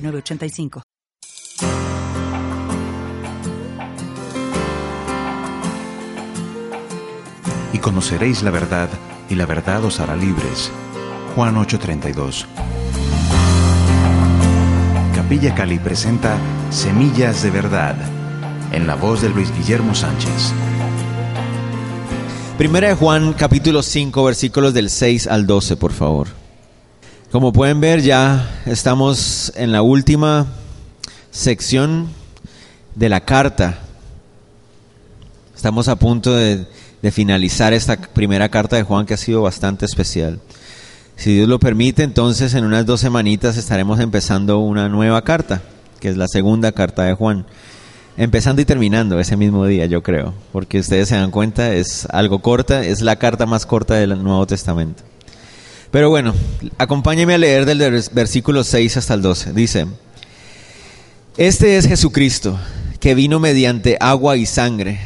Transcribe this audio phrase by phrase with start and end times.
[0.00, 0.82] 985.
[7.72, 8.88] Y conoceréis la verdad,
[9.28, 10.70] y la verdad os hará libres.
[11.34, 12.46] Juan 8:32.
[15.14, 16.38] Capilla Cali presenta
[16.70, 17.96] Semillas de Verdad,
[18.72, 20.52] en la voz de Luis Guillermo Sánchez.
[22.56, 26.47] Primera de Juan capítulo 5 versículos del 6 al 12, por favor.
[27.30, 30.46] Como pueden ver, ya estamos en la última
[31.30, 32.08] sección
[32.94, 33.80] de la carta.
[35.54, 36.66] Estamos a punto de,
[37.12, 40.40] finalizar esta primera carta de Juan que ha sido bastante especial.
[41.16, 45.60] Si Dios lo permite, entonces en unas dos semanitas estaremos empezando una nueva carta,
[46.00, 47.44] que es la segunda carta de Juan.
[48.16, 52.38] Empezando y terminando ese mismo día, yo creo, porque ustedes se dan cuenta, es algo
[52.38, 55.02] corta, es la carta más corta del Nuevo Testamento.
[55.90, 56.34] Pero bueno,
[56.76, 57.78] acompáñeme a leer del
[58.12, 59.52] versículo 6 hasta el 12.
[59.54, 59.86] Dice,
[61.38, 62.58] Este es Jesucristo,
[63.00, 65.00] que vino mediante agua y sangre,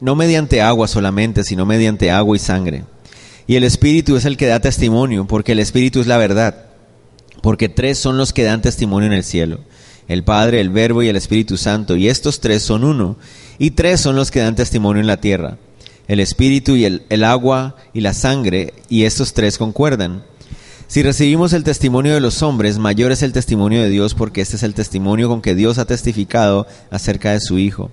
[0.00, 2.84] no mediante agua solamente, sino mediante agua y sangre.
[3.46, 6.66] Y el Espíritu es el que da testimonio, porque el Espíritu es la verdad,
[7.40, 9.60] porque tres son los que dan testimonio en el cielo,
[10.08, 13.16] el Padre, el Verbo y el Espíritu Santo, y estos tres son uno,
[13.58, 15.58] y tres son los que dan testimonio en la tierra
[16.08, 20.24] el espíritu y el, agua y la sangre, y estos tres concuerdan.
[20.88, 24.56] Si recibimos el testimonio de los hombres, mayor es el testimonio de Dios, porque este
[24.56, 27.90] es el testimonio con que Dios ha testificado acerca de su Hijo.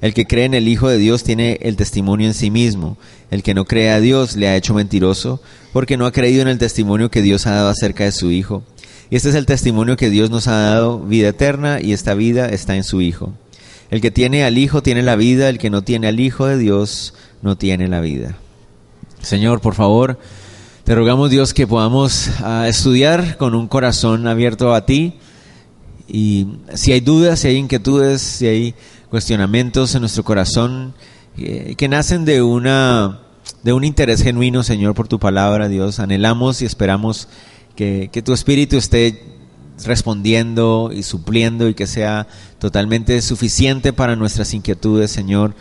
[0.00, 2.96] El que cree en el Hijo de Dios tiene el testimonio en sí mismo.
[3.32, 6.48] El que no cree a Dios le ha hecho mentiroso, porque no ha creído en
[6.48, 8.62] el testimonio que Dios ha dado acerca de su Hijo.
[9.10, 12.48] Y este es el testimonio que Dios nos ha dado, vida eterna, y esta vida
[12.48, 13.32] está en su Hijo.
[13.90, 16.58] El que tiene al Hijo tiene la vida, el que no tiene al Hijo de
[16.58, 18.36] Dios no tiene la vida.
[19.20, 20.18] Señor, por favor,
[20.84, 25.18] te rogamos Dios que podamos ah, estudiar con un corazón abierto a ti
[26.06, 28.74] y si hay dudas, si hay inquietudes, si hay
[29.10, 30.94] cuestionamientos en nuestro corazón
[31.36, 33.20] eh, que nacen de una
[33.62, 37.28] de un interés genuino, Señor, por tu palabra, Dios, anhelamos y esperamos
[37.76, 39.22] que, que tu espíritu esté
[39.84, 42.26] respondiendo y supliendo y que sea
[42.58, 45.54] totalmente suficiente para nuestras inquietudes, Señor.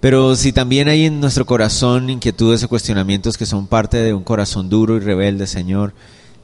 [0.00, 4.24] Pero si también hay en nuestro corazón inquietudes o cuestionamientos que son parte de un
[4.24, 5.94] corazón duro y rebelde, Señor,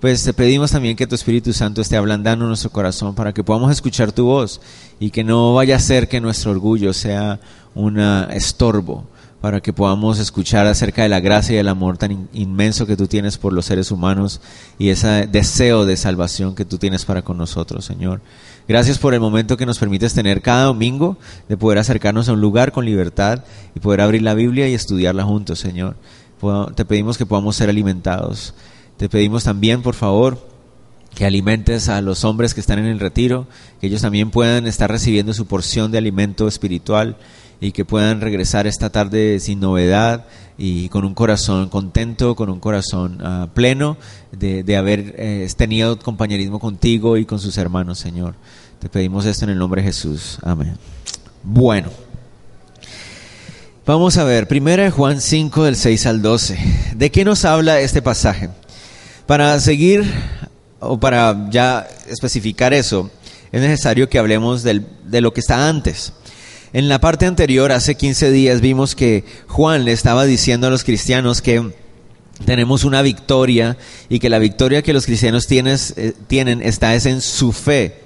[0.00, 3.70] pues te pedimos también que tu Espíritu Santo esté ablandando nuestro corazón para que podamos
[3.70, 4.60] escuchar tu voz
[4.98, 7.38] y que no vaya a ser que nuestro orgullo sea
[7.74, 9.04] un estorbo
[9.40, 13.08] para que podamos escuchar acerca de la gracia y el amor tan inmenso que tú
[13.08, 14.40] tienes por los seres humanos
[14.78, 18.22] y ese deseo de salvación que tú tienes para con nosotros, Señor.
[18.72, 22.40] Gracias por el momento que nos permites tener cada domingo de poder acercarnos a un
[22.40, 23.44] lugar con libertad
[23.74, 25.94] y poder abrir la Biblia y estudiarla juntos, Señor.
[26.74, 28.54] Te pedimos que podamos ser alimentados.
[28.96, 30.48] Te pedimos también, por favor,
[31.14, 33.46] que alimentes a los hombres que están en el retiro,
[33.78, 37.18] que ellos también puedan estar recibiendo su porción de alimento espiritual
[37.60, 40.24] y que puedan regresar esta tarde sin novedad
[40.56, 43.98] y con un corazón contento, con un corazón ah, pleno
[44.32, 48.34] de, haber eh, tenido compañerismo contigo y con sus hermanos, Señor.
[48.82, 50.40] Te pedimos esto en el nombre de Jesús.
[50.42, 50.76] Amén.
[51.44, 51.88] Bueno.
[53.86, 56.58] Vamos a ver, primera de Juan 5 del 6 al 12.
[56.96, 58.50] ¿De qué nos habla este pasaje?
[59.26, 60.04] Para seguir
[60.80, 63.08] o para ya especificar eso,
[63.52, 66.12] es necesario que hablemos del, de lo que está antes.
[66.72, 70.82] En la parte anterior, hace 15 días, vimos que Juan le estaba diciendo a los
[70.82, 71.70] cristianos que
[72.44, 73.76] tenemos una victoria
[74.08, 78.01] y que la victoria que los cristianos eh, tienen está es en su fe.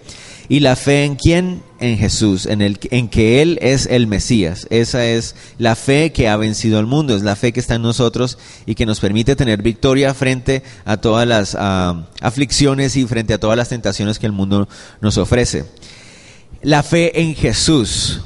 [0.49, 1.63] ¿Y la fe en quién?
[1.79, 4.67] En Jesús, en, el, en que Él es el Mesías.
[4.71, 7.83] Esa es la fe que ha vencido al mundo, es la fe que está en
[7.83, 13.35] nosotros y que nos permite tener victoria frente a todas las ah, aflicciones y frente
[13.35, 14.69] a todas las tentaciones que el mundo
[15.01, 15.65] nos ofrece.
[16.63, 18.21] La fe en Jesús.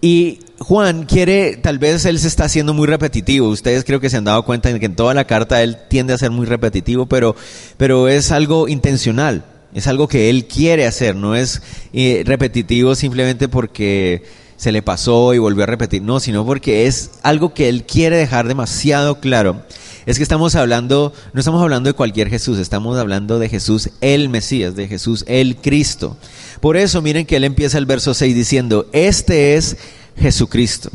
[0.00, 3.48] Y Juan quiere, tal vez él se está haciendo muy repetitivo.
[3.48, 6.12] Ustedes creo que se han dado cuenta de que en toda la carta él tiende
[6.12, 7.36] a ser muy repetitivo, pero,
[7.76, 9.44] pero es algo intencional.
[9.74, 11.62] Es algo que él quiere hacer, no es
[11.92, 14.22] eh, repetitivo simplemente porque
[14.56, 18.16] se le pasó y volvió a repetir, no, sino porque es algo que él quiere
[18.16, 19.62] dejar demasiado claro.
[20.04, 24.28] es que estamos hablando, no estamos hablando de cualquier Jesús, estamos hablando de Jesús el
[24.28, 26.16] Mesías, de Jesús el Cristo.
[26.60, 29.76] Por eso miren que él empieza el verso 6 diciendo, este es
[30.16, 30.90] Jesucristo.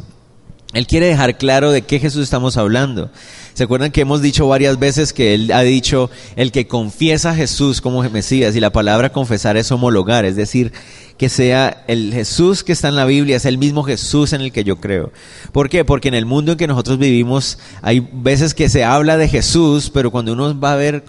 [0.74, 3.12] Él quiere dejar claro de qué Jesús estamos hablando.
[3.54, 7.36] ¿Se acuerdan que hemos dicho varias veces que Él ha dicho, el que confiesa a
[7.36, 10.72] Jesús como Mesías, y la palabra confesar es homologar, es decir,
[11.18, 14.52] que sea el Jesús que está en la Biblia, es el mismo Jesús en el
[14.52, 15.12] que yo creo.
[15.52, 15.86] ¿Por qué?
[15.86, 19.92] Porque en el mundo en que nosotros vivimos hay veces que se habla de Jesús,
[19.94, 21.04] pero cuando uno va a ver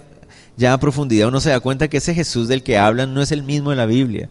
[0.57, 3.31] ya a profundidad uno se da cuenta que ese Jesús del que hablan no es
[3.31, 4.29] el mismo de la Biblia.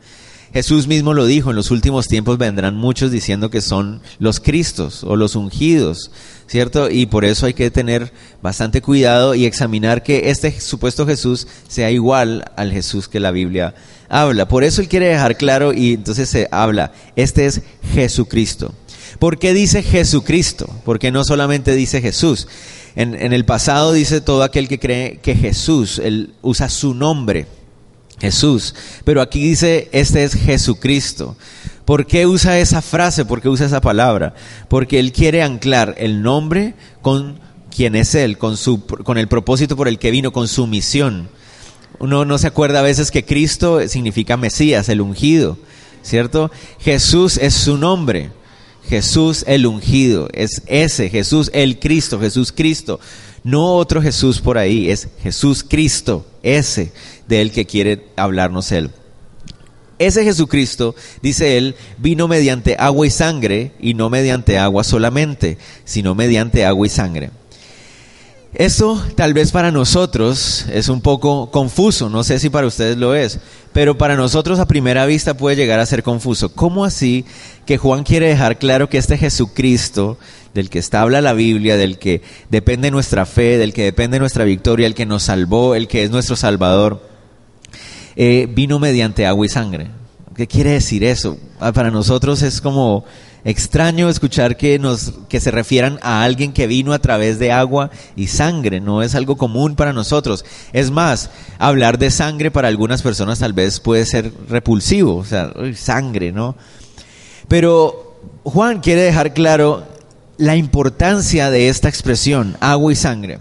[0.55, 5.02] Jesús mismo lo dijo, en los últimos tiempos vendrán muchos diciendo que son los Cristos
[5.02, 6.12] o los ungidos,
[6.46, 6.91] ¿cierto?
[6.91, 8.12] Y por eso hay que tener
[8.43, 13.75] bastante cuidado y examinar que este supuesto Jesús sea igual al Jesús que la Biblia
[14.08, 14.49] habla.
[14.49, 17.62] Por eso él quiere dejar claro y entonces se habla, este es
[17.93, 18.75] Jesucristo.
[19.19, 20.69] ¿Por qué dice Jesucristo?
[20.85, 22.49] Porque no solamente dice Jesús.
[22.96, 27.46] En, en el pasado dice todo aquel que cree que Jesús, él usa su nombre
[28.20, 28.75] Jesús.
[29.05, 31.37] Pero aquí dice, este es Jesucristo.
[31.84, 33.25] ¿Por qué usa esa frase?
[33.25, 34.34] ¿Por qué usa esa palabra?
[34.69, 37.38] Porque Él quiere anclar el nombre con
[37.75, 41.28] quién es Él, con, su, con el propósito por el que vino, con su misión.
[41.98, 45.58] Uno no se acuerda a veces que Cristo significa Mesías, el ungido,
[46.02, 46.50] ¿cierto?
[46.81, 48.31] Jesús es su nombre.
[48.88, 53.00] Jesús el ungido, es ese, Jesús el Cristo, Jesús Cristo.
[53.42, 56.92] No otro Jesús por ahí, es Jesús Cristo, ese
[57.26, 58.90] del que quiere hablarnos Él.
[60.06, 66.15] Ese Jesucristo, dice él, vino mediante agua y sangre, y no mediante agua solamente, sino
[66.15, 67.31] mediante agua y sangre.
[68.55, 73.17] Esto tal vez para nosotros es un poco confuso, no sé si para ustedes lo
[73.17, 73.41] es,
[73.73, 76.55] pero para nosotros a primera vista puede llegar a ser confuso.
[76.55, 77.25] ¿Cómo así
[77.67, 80.19] que Juan quiere dejar claro que este Jesucristo
[80.55, 84.45] del que está habla la Biblia, del que depende nuestra fe, del que depende nuestra
[84.45, 87.13] victoria, el que nos salvó, el que es nuestro Salvador,
[88.16, 89.88] eh, vino mediante agua y sangre.
[90.37, 91.38] ¿Qué quiere decir eso?
[91.61, 93.05] Ah, para nosotros es como
[93.44, 97.90] extraño escuchar que, nos, que se refieran a alguien que vino a través de agua
[98.16, 100.44] y sangre, no es algo común para nosotros.
[100.72, 105.52] Es más, hablar de sangre para algunas personas tal vez puede ser repulsivo, o sea,
[105.76, 106.56] sangre, ¿no?
[107.46, 109.87] Pero Juan quiere dejar claro
[110.38, 113.38] la importancia de esta expresión, agua y sangre.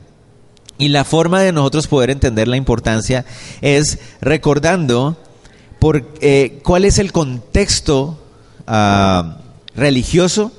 [0.83, 3.24] Y la forma de nosotros poder entender la importancia
[3.62, 5.15] es recordando
[5.80, 8.21] por, eh, cuál es el contexto
[8.68, 9.38] ah,
[9.77, 10.51] religioso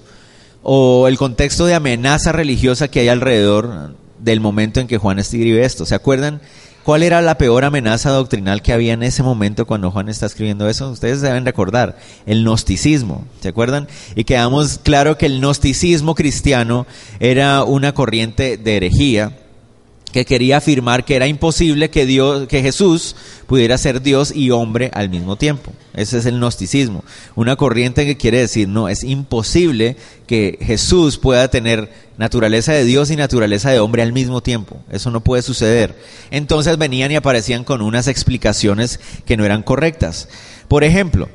[0.62, 5.62] o el contexto de amenaza religiosa que hay alrededor del momento en que Juan escribe
[5.62, 5.85] esto.
[5.85, 6.41] ¿Se acuerdan
[6.85, 10.70] ¿Cuál era la peor amenaza doctrinal que había en ese momento cuando Juan está escribiendo
[10.70, 10.91] eso?
[10.91, 13.88] Ustedes deben recordar, el gnosticismo, ¿se acuerdan?
[14.17, 16.87] Y quedamos claro que el gnosticismo cristiano
[17.20, 19.32] era una corriente de herejía
[20.14, 23.16] que quería afirmar que era imposible que Dios, que Jesús
[23.49, 25.72] pudiera ser Dios y hombre al mismo tiempo.
[25.93, 27.02] Ese es el gnosticismo.
[27.34, 29.96] Una corriente que quiere decir, no, es imposible
[30.28, 34.76] que Jesús pueda tener naturaleza de Dios y naturaleza de hombre al mismo tiempo.
[34.88, 35.99] Eso no puede suceder.
[36.31, 40.28] Entonces venían y aparecían con unas explicaciones que no eran correctas.
[40.69, 41.28] Por ejemplo,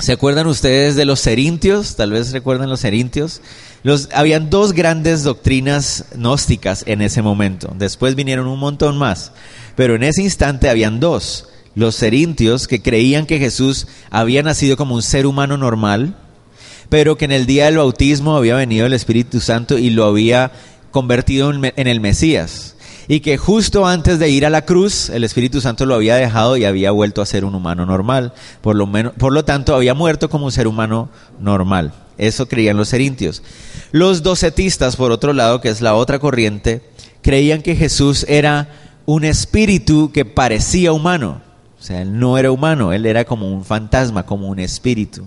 [0.00, 1.96] ¿se acuerdan ustedes de los serintios?
[1.96, 3.40] Tal vez recuerdan los serintios.
[3.82, 7.72] Los, habían dos grandes doctrinas gnósticas en ese momento.
[7.76, 9.32] Después vinieron un montón más.
[9.76, 11.48] Pero en ese instante habían dos.
[11.74, 16.16] Los serintios que creían que Jesús había nacido como un ser humano normal,
[16.88, 20.50] pero que en el día del bautismo había venido el Espíritu Santo y lo había
[20.90, 22.74] convertido en el Mesías.
[23.10, 26.56] Y que justo antes de ir a la cruz, el Espíritu Santo lo había dejado
[26.56, 28.34] y había vuelto a ser un humano normal.
[28.60, 31.08] Por lo, menos, por lo tanto, había muerto como un ser humano
[31.40, 31.92] normal.
[32.18, 33.42] Eso creían los serintios.
[33.90, 36.82] Los docetistas, por otro lado, que es la otra corriente,
[37.20, 38.68] creían que Jesús era
[39.06, 41.42] un espíritu que parecía humano.
[41.80, 45.26] O sea, él no era humano, él era como un fantasma, como un espíritu.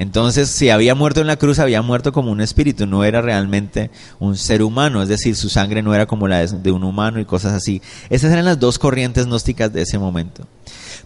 [0.00, 3.90] Entonces, si había muerto en la cruz, había muerto como un espíritu, no era realmente
[4.18, 7.26] un ser humano, es decir, su sangre no era como la de un humano y
[7.26, 7.82] cosas así.
[8.08, 10.46] Esas eran las dos corrientes gnósticas de ese momento.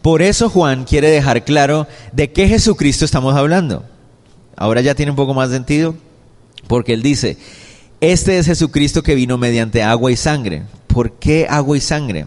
[0.00, 3.82] Por eso Juan quiere dejar claro de qué Jesucristo estamos hablando.
[4.56, 5.96] Ahora ya tiene un poco más sentido,
[6.68, 7.36] porque él dice,
[8.00, 10.62] este es Jesucristo que vino mediante agua y sangre.
[10.86, 12.26] ¿Por qué agua y sangre?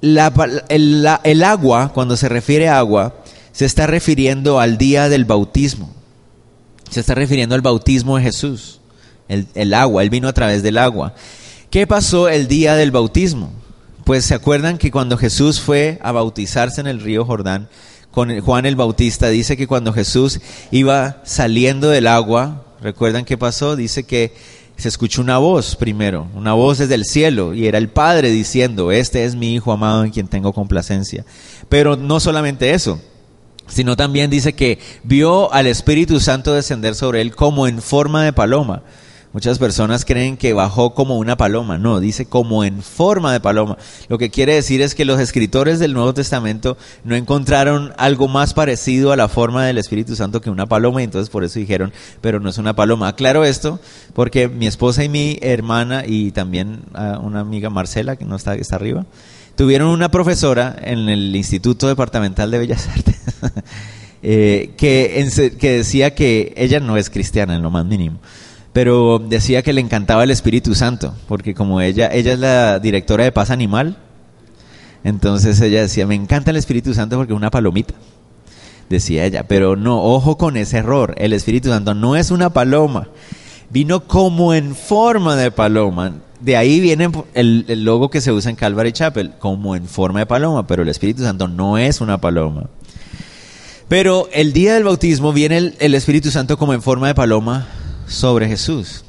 [0.00, 3.16] el, agua, cuando se refiere a agua,
[3.56, 5.90] se está refiriendo al día del bautismo.
[6.90, 8.82] Se está refiriendo al bautismo de Jesús.
[9.28, 11.14] El, agua, Él vino a través del agua.
[11.70, 13.50] ¿Qué pasó el día del bautismo?
[14.04, 17.70] Pues se acuerdan que cuando Jesús fue a bautizarse en el río Jordán,
[18.10, 20.38] con Juan el Bautista, dice que cuando Jesús
[20.70, 23.74] iba saliendo del agua, ¿recuerdan qué pasó?
[23.74, 24.34] Dice que
[24.76, 28.92] se escuchó una voz primero, una voz desde el cielo, y era el Padre diciendo,
[28.92, 31.24] este es mi Hijo amado en quien tengo complacencia.
[31.70, 33.00] Pero no solamente eso,
[33.66, 38.32] sino también dice que vio al Espíritu Santo descender sobre él como en forma de
[38.32, 38.82] paloma.
[39.36, 41.76] Muchas personas creen que bajó como una paloma.
[41.76, 43.76] No, dice como en forma de paloma.
[44.08, 48.54] Lo que quiere decir es que los escritores del Nuevo Testamento no encontraron algo más
[48.54, 51.92] parecido a la forma del Espíritu Santo que una paloma y entonces por eso dijeron,
[52.22, 53.08] pero no es una paloma.
[53.08, 53.78] Aclaro esto
[54.14, 58.54] porque mi esposa y mi hermana y también ah, una amiga Marcela, que no está,
[58.54, 59.04] está arriba,
[59.56, 63.16] tuvieron una profesora en el Instituto Departamental de Bellas Artes.
[64.22, 68.18] Eh, que, que decía que ella no es cristiana en lo más mínimo
[68.76, 73.24] pero decía que le encantaba el Espíritu Santo, porque como ella, ella es la directora
[73.24, 73.96] de Paz Animal,
[75.02, 77.94] entonces ella decía, me encanta el Espíritu Santo porque es una palomita,
[78.90, 83.08] decía ella, pero no, ojo con ese error, el Espíritu Santo no es una paloma,
[83.70, 88.56] vino como en forma de paloma, de ahí viene el, logo que se usa en
[88.56, 92.68] Calvary Chapel, como en forma de paloma, pero el Espíritu Santo no es una paloma.
[93.88, 97.68] Pero el día del bautismo viene el Espíritu Santo como en forma de paloma
[98.06, 99.04] sobre Jesús.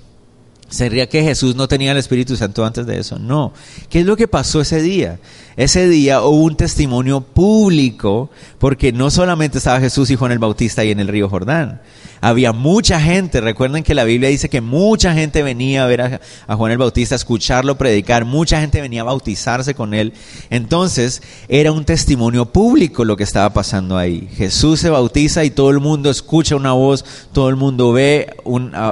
[0.70, 3.18] ¿Sería que Jesús no tenía el Espíritu Santo antes de eso?
[3.18, 3.54] No.
[3.90, 5.20] ¿Qué es lo que pasó ese día?
[5.58, 10.84] Ese día hubo un testimonio público porque no solamente estaba Jesús y Juan el Bautista
[10.84, 11.82] ahí en el río Jordán,
[12.22, 16.56] había mucha gente, recuerden que la Biblia dice que mucha gente venía a ver a,
[16.56, 20.14] Juan el Bautista, a escucharlo predicar, mucha gente venía a bautizarse con él.
[20.52, 24.30] Entonces era un testimonio público lo que estaba pasando ahí.
[24.36, 28.28] Jesús se bautiza y todo el mundo escucha una voz, todo el mundo ve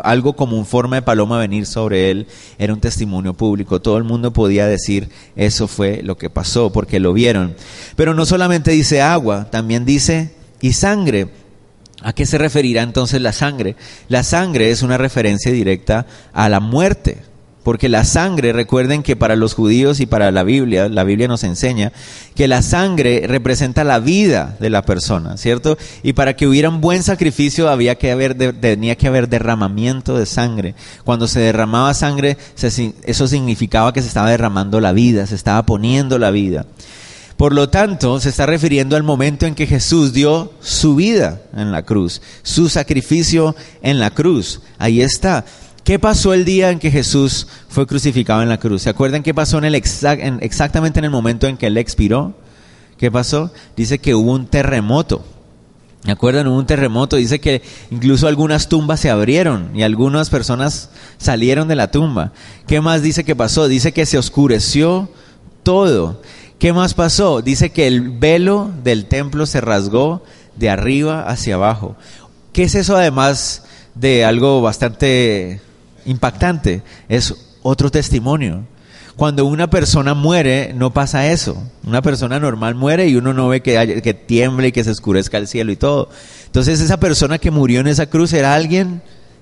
[0.04, 2.28] algo como un forma de paloma venir sobre él.
[2.58, 7.00] Era un testimonio público, todo el mundo podía decir eso fue lo que pasó porque
[7.00, 7.56] lo vieron.
[7.96, 10.32] Pero no solamente dice agua, también dice
[10.62, 11.30] y sangre.
[12.02, 13.76] ¿A qué se referirá entonces la sangre?
[14.10, 17.18] La sangre es una referencia directa a la muerte,
[17.66, 21.44] porque la sangre, recuerden que para los judíos y para la Biblia, la Biblia nos
[21.44, 21.92] enseña
[22.36, 25.76] que la sangre representa la vida de la persona, ¿cierto?
[26.04, 30.28] Y para que hubiera un buen sacrificio había que haber, tenía que haber derramamiento de
[30.28, 30.76] sangre.
[31.06, 32.38] Cuando se derramaba sangre,
[33.02, 36.68] eso significaba que se estaba derramando la vida, se estaba poniendo la vida.
[37.36, 41.72] Por lo tanto, se está refiriendo al momento en que Jesús dio su vida en
[41.72, 44.62] la cruz, su sacrificio en la cruz.
[44.78, 45.46] Ahí está.
[45.86, 48.82] ¿Qué pasó el día en que Jesús fue crucificado en la cruz?
[48.82, 52.34] ¿Se acuerdan qué pasó en el exactamente en el momento en que él expiró?
[52.98, 53.52] ¿Qué pasó?
[53.78, 55.24] Dice que hubo un terremoto.
[56.04, 56.48] ¿Me acuerdan?
[56.48, 57.18] Hubo un terremoto.
[57.18, 57.62] Dice que
[57.92, 60.90] incluso algunas tumbas se abrieron y algunas personas
[61.20, 62.32] salieron de la tumba.
[62.66, 63.68] ¿Qué más dice que pasó?
[63.68, 65.08] Dice que se oscureció
[65.62, 66.20] todo.
[66.58, 67.44] ¿Qué más pasó?
[67.44, 70.24] Dice que el velo del templo se rasgó
[70.56, 71.96] de arriba hacia abajo.
[72.54, 75.62] ¿Qué es eso además de algo bastante
[76.06, 76.82] impactante?
[77.10, 78.64] Es otro testimonio.
[79.16, 81.62] Cuando una persona muere, no pasa eso.
[81.86, 85.38] Una persona normal muere y uno no ve que, que tiemble y que se oscurezca
[85.38, 86.10] el cielo y todo.
[86.48, 89.02] Entonces esa persona que murió en esa cruz era alguien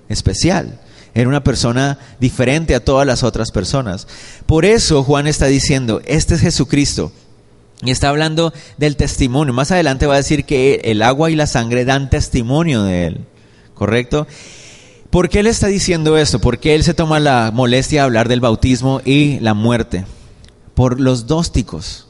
[0.10, 0.80] especial.
[1.16, 4.08] Era una persona diferente a todas las otras personas.
[4.46, 7.12] Por eso Juan está diciendo, este es Jesucristo.
[7.84, 9.54] Y está hablando del testimonio.
[9.54, 13.26] Más adelante va a decir que el agua y la sangre dan testimonio de él.
[13.74, 14.28] ¿Correcto?
[15.14, 16.40] ¿Por qué él está diciendo esto?
[16.40, 20.06] ¿Por qué él se toma la molestia de hablar del bautismo y la muerte?
[20.74, 22.08] Por los gnósticos.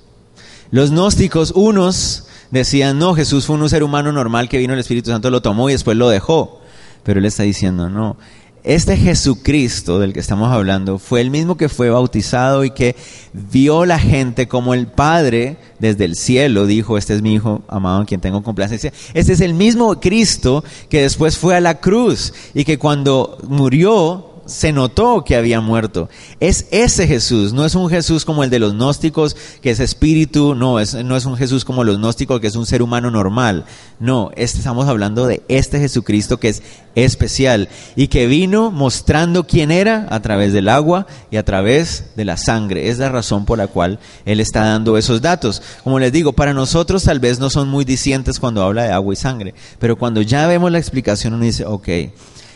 [0.72, 5.12] Los gnósticos, unos decían, no, Jesús fue un ser humano normal que vino el Espíritu
[5.12, 6.62] Santo, lo tomó y después lo dejó.
[7.04, 8.16] Pero él está diciendo, no,
[8.64, 12.96] este Jesucristo del que estamos hablando fue el mismo que fue bautizado y que
[13.34, 18.00] vio la gente como el Padre desde el cielo dijo, este es mi Hijo amado
[18.00, 18.94] en quien tengo complacencia.
[19.14, 24.33] Este es el mismo Cristo que después fue a la cruz y que cuando murió
[24.46, 26.10] se notó que había muerto.
[26.40, 30.56] Es ese Jesús, no es un Jesús como el de los gnósticos, que es espíritu,
[30.56, 33.66] no, es, no es un Jesús como los gnósticos, que es un ser humano normal.
[34.00, 36.64] No, este, estamos hablando de este Jesucristo que es
[36.96, 42.26] especial y que vino mostrando quién era a través del agua y a través de
[42.26, 42.90] la sangre.
[42.90, 45.62] Es la razón por la cual Él está dando esos datos.
[45.84, 49.14] Como les digo, para nosotros tal vez no son muy dicientes cuando habla de agua
[49.14, 51.88] y sangre, pero cuando ya vemos la explicación uno dice, ok,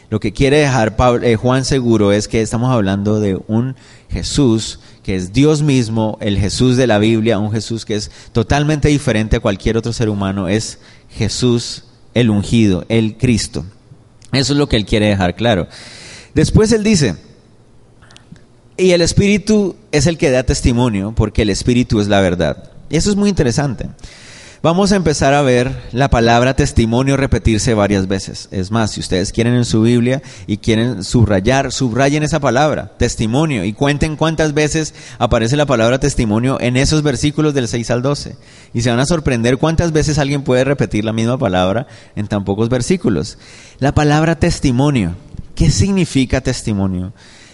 [0.10, 3.76] lo que quiere dejar eh, Juan seguro es que estamos hablando de un
[4.10, 8.90] Jesús que es Dios mismo, el Jesús de la Biblia, un Jesús que es totalmente
[8.90, 13.66] diferente a cualquier otro ser humano, es Jesús el ungido, el Cristo.
[14.34, 15.68] Eso es lo que él quiere dejar claro.
[16.34, 17.16] Después él dice,
[18.76, 22.72] y el Espíritu es el que da testimonio, porque el Espíritu es la verdad.
[22.90, 23.88] Y eso es muy interesante.
[24.62, 28.48] Vamos a empezar a ver la palabra testimonio repetirse varias veces.
[28.52, 33.64] Es más, si ustedes quieren en su Biblia y quieren subrayar, subrayen esa palabra, testimonio,
[33.64, 38.36] y cuenten cuántas veces aparece la palabra testimonio en esos versículos del 6 al 12.
[38.74, 42.44] Y se van a sorprender cuántas veces alguien puede repetir la misma palabra en tan
[42.44, 43.38] pocos versículos.
[43.80, 45.16] La palabra testimonio.
[45.56, 47.14] ¿Qué significa testimonio?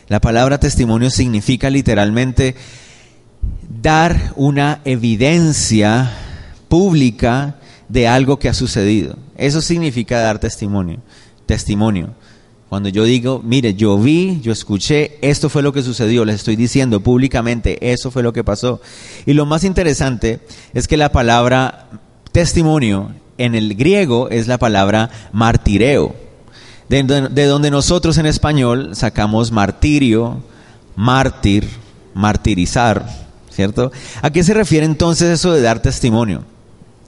[0.09, 2.55] La palabra testimonio significa literalmente
[3.81, 6.11] dar una evidencia
[6.73, 9.15] pública de algo que ha sucedido.
[9.37, 11.01] Eso significa dar testimonio.
[11.45, 12.15] Testimonio.
[12.67, 16.55] Cuando yo digo, mire, yo vi, yo escuché, esto fue lo que sucedió, les estoy
[16.55, 18.81] diciendo públicamente, eso fue lo que pasó.
[19.27, 20.39] Y lo más interesante
[20.73, 21.89] es que la palabra
[22.31, 26.15] testimonio en el griego es la palabra martireo,
[26.89, 30.41] de, de donde nosotros en español sacamos martirio,
[30.95, 31.69] mártir,
[32.15, 33.07] martirizar,
[33.51, 33.91] ¿cierto?
[34.23, 36.51] ¿A qué se refiere entonces eso de dar testimonio?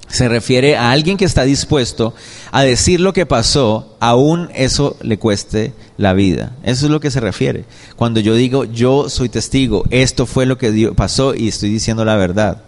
[0.08, 2.14] Se refiere a alguien que está dispuesto
[2.52, 6.56] a decir lo que pasó, aún eso le cueste la vida.
[6.64, 7.66] Eso es lo que se refiere.
[7.96, 12.16] Cuando yo digo, yo soy testigo, esto fue lo que pasó y estoy diciendo la
[12.16, 12.62] verdad.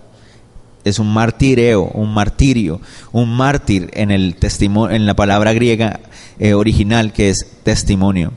[0.83, 2.79] Es un martireo, un martirio,
[3.11, 5.99] un mártir en, el testimonio, en la palabra griega
[6.39, 8.31] eh, original que es testimonio.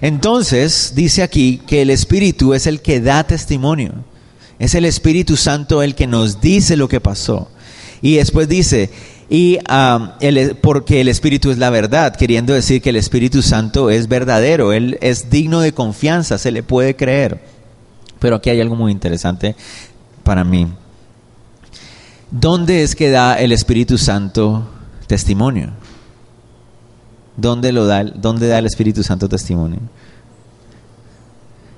[0.00, 3.92] Entonces, dice aquí que el Espíritu es el que da testimonio.
[4.58, 7.48] Es el Espíritu Santo el que nos dice lo que pasó.
[8.04, 8.90] Y después dice,
[9.30, 9.58] y
[10.60, 14.98] porque el Espíritu es la verdad, queriendo decir que el Espíritu Santo es verdadero, Él
[15.00, 17.42] es digno de confianza, se le puede creer.
[18.18, 19.56] Pero aquí hay algo muy interesante
[20.22, 20.68] para mí.
[22.30, 24.68] ¿Dónde es que da el Espíritu Santo
[25.06, 25.70] testimonio?
[27.38, 29.80] ¿Dónde, lo da, dónde da el Espíritu Santo testimonio?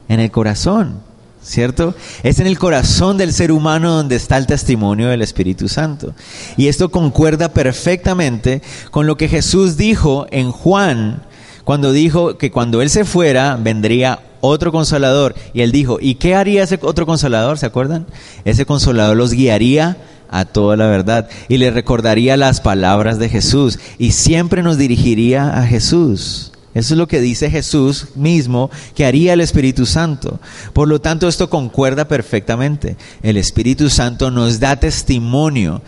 [0.08, 1.05] En el corazón.
[1.46, 1.94] ¿Cierto?
[2.22, 6.14] Es en el corazón del ser humano donde está el testimonio del Espíritu Santo.
[6.56, 11.22] Y esto concuerda perfectamente con lo que Jesús dijo en Juan,
[11.64, 15.34] cuando dijo que cuando Él se fuera vendría otro consolador.
[15.52, 17.58] Y Él dijo, ¿y qué haría ese otro consolador?
[17.58, 18.06] ¿Se acuerdan?
[18.44, 19.96] Ese consolador los guiaría
[20.28, 25.58] a toda la verdad y les recordaría las palabras de Jesús y siempre nos dirigiría
[25.58, 26.52] a Jesús.
[26.76, 30.38] Eso es lo que dice Jesús mismo que haría el Espíritu Santo.
[30.74, 32.98] Por lo tanto, esto concuerda perfectamente.
[33.22, 35.80] El Espíritu Santo nos da testimonio.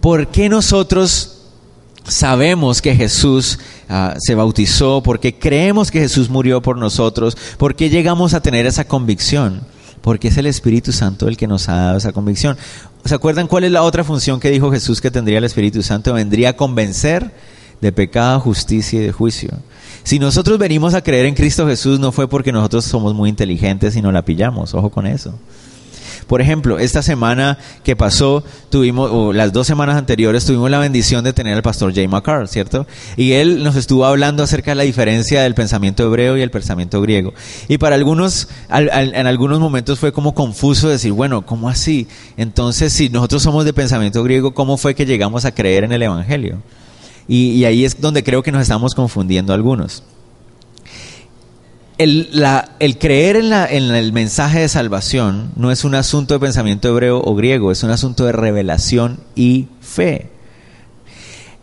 [0.00, 1.42] ¿Por qué nosotros
[2.04, 5.04] sabemos que Jesús ah, se bautizó?
[5.04, 7.36] ¿Por qué creemos que Jesús murió por nosotros?
[7.56, 9.60] ¿Por qué llegamos a tener esa convicción?
[10.00, 12.58] Porque es el Espíritu Santo el que nos ha dado esa convicción.
[13.04, 16.12] ¿Se acuerdan cuál es la otra función que dijo Jesús que tendría el Espíritu Santo?
[16.12, 17.30] Vendría a convencer
[17.80, 19.50] de pecado, justicia y de juicio.
[20.04, 23.96] Si nosotros venimos a creer en Cristo Jesús no fue porque nosotros somos muy inteligentes
[23.96, 25.34] y no la pillamos, ojo con eso.
[26.26, 31.24] Por ejemplo, esta semana que pasó, tuvimos, o las dos semanas anteriores, tuvimos la bendición
[31.24, 32.86] de tener al pastor Jay McCarr, ¿cierto?
[33.16, 37.00] Y él nos estuvo hablando acerca de la diferencia del pensamiento hebreo y el pensamiento
[37.02, 37.34] griego.
[37.68, 42.08] Y para algunos, en algunos momentos fue como confuso decir, bueno, ¿cómo así?
[42.36, 46.02] Entonces, si nosotros somos de pensamiento griego, ¿cómo fue que llegamos a creer en el
[46.02, 46.62] Evangelio?
[47.26, 50.02] Y, ahí es donde creo que nos estamos confundiendo algunos.
[51.96, 52.28] El,
[52.98, 53.52] creer en,
[53.94, 57.90] el mensaje de salvación no es un asunto de pensamiento hebreo o griego, es un
[57.90, 60.30] asunto de revelación y fe.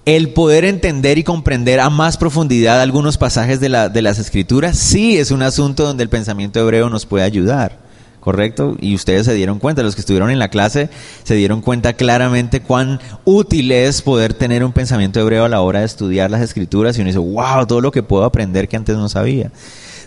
[0.06, 5.30] El poder entender y comprender a más profundidad algunos pasajes de las escrituras sí es
[5.30, 7.81] un asunto donde el pensamiento hebreo nos puede ayudar.
[8.22, 8.78] ¿Correcto?
[8.80, 10.90] Y ustedes se dieron cuenta, los que estuvieron en la clase
[11.24, 15.80] se dieron cuenta claramente cuán útil es poder tener un pensamiento hebreo a la hora
[15.80, 18.96] de estudiar las escrituras y uno dice, wow, todo lo que puedo aprender que antes
[18.96, 19.52] no sabía.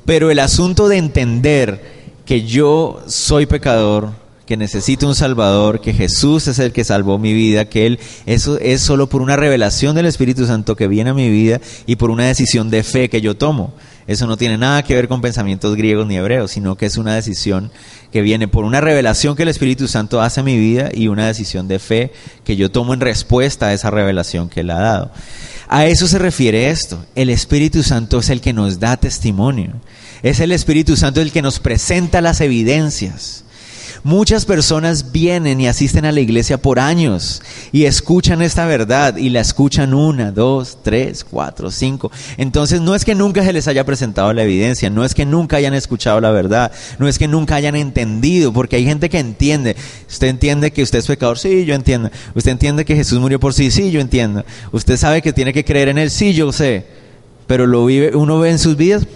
[0.06, 4.12] Pero el asunto de entender que yo soy pecador,
[4.46, 8.58] que necesito un Salvador, que Jesús es el que salvó mi vida, que Él, eso
[8.60, 12.10] es solo por una revelación del Espíritu Santo que viene a mi vida y por
[12.10, 13.72] una decisión de fe que yo tomo.
[14.06, 17.14] Eso no tiene nada que ver con pensamientos griegos ni hebreos, sino que es una
[17.14, 17.70] decisión
[18.12, 21.26] que viene por una revelación que el Espíritu Santo hace a mi vida y una
[21.26, 22.12] decisión de fe
[22.44, 25.10] que yo tomo en respuesta a esa revelación que Él ha dado.
[25.68, 27.04] A eso se refiere esto.
[27.14, 29.72] El Espíritu Santo es el que nos da testimonio.
[30.22, 33.43] Es el Espíritu Santo el que nos presenta las evidencias.
[34.04, 37.40] Muchas personas vienen y asisten a la iglesia por años
[37.72, 42.12] y escuchan esta verdad y la escuchan una, dos, tres, cuatro, cinco.
[42.36, 45.56] Entonces no es que nunca se les haya presentado la evidencia, no es que nunca
[45.56, 49.74] hayan escuchado la verdad, no es que nunca hayan entendido, porque hay gente que entiende.
[50.06, 52.10] Usted entiende que usted es pecador, sí, yo entiendo.
[52.34, 54.44] Usted entiende que Jesús murió por sí, sí, yo entiendo.
[54.70, 56.84] Usted sabe que tiene que creer en él, sí, yo sé.
[57.46, 59.06] Pero lo vive, uno ve en sus vidas,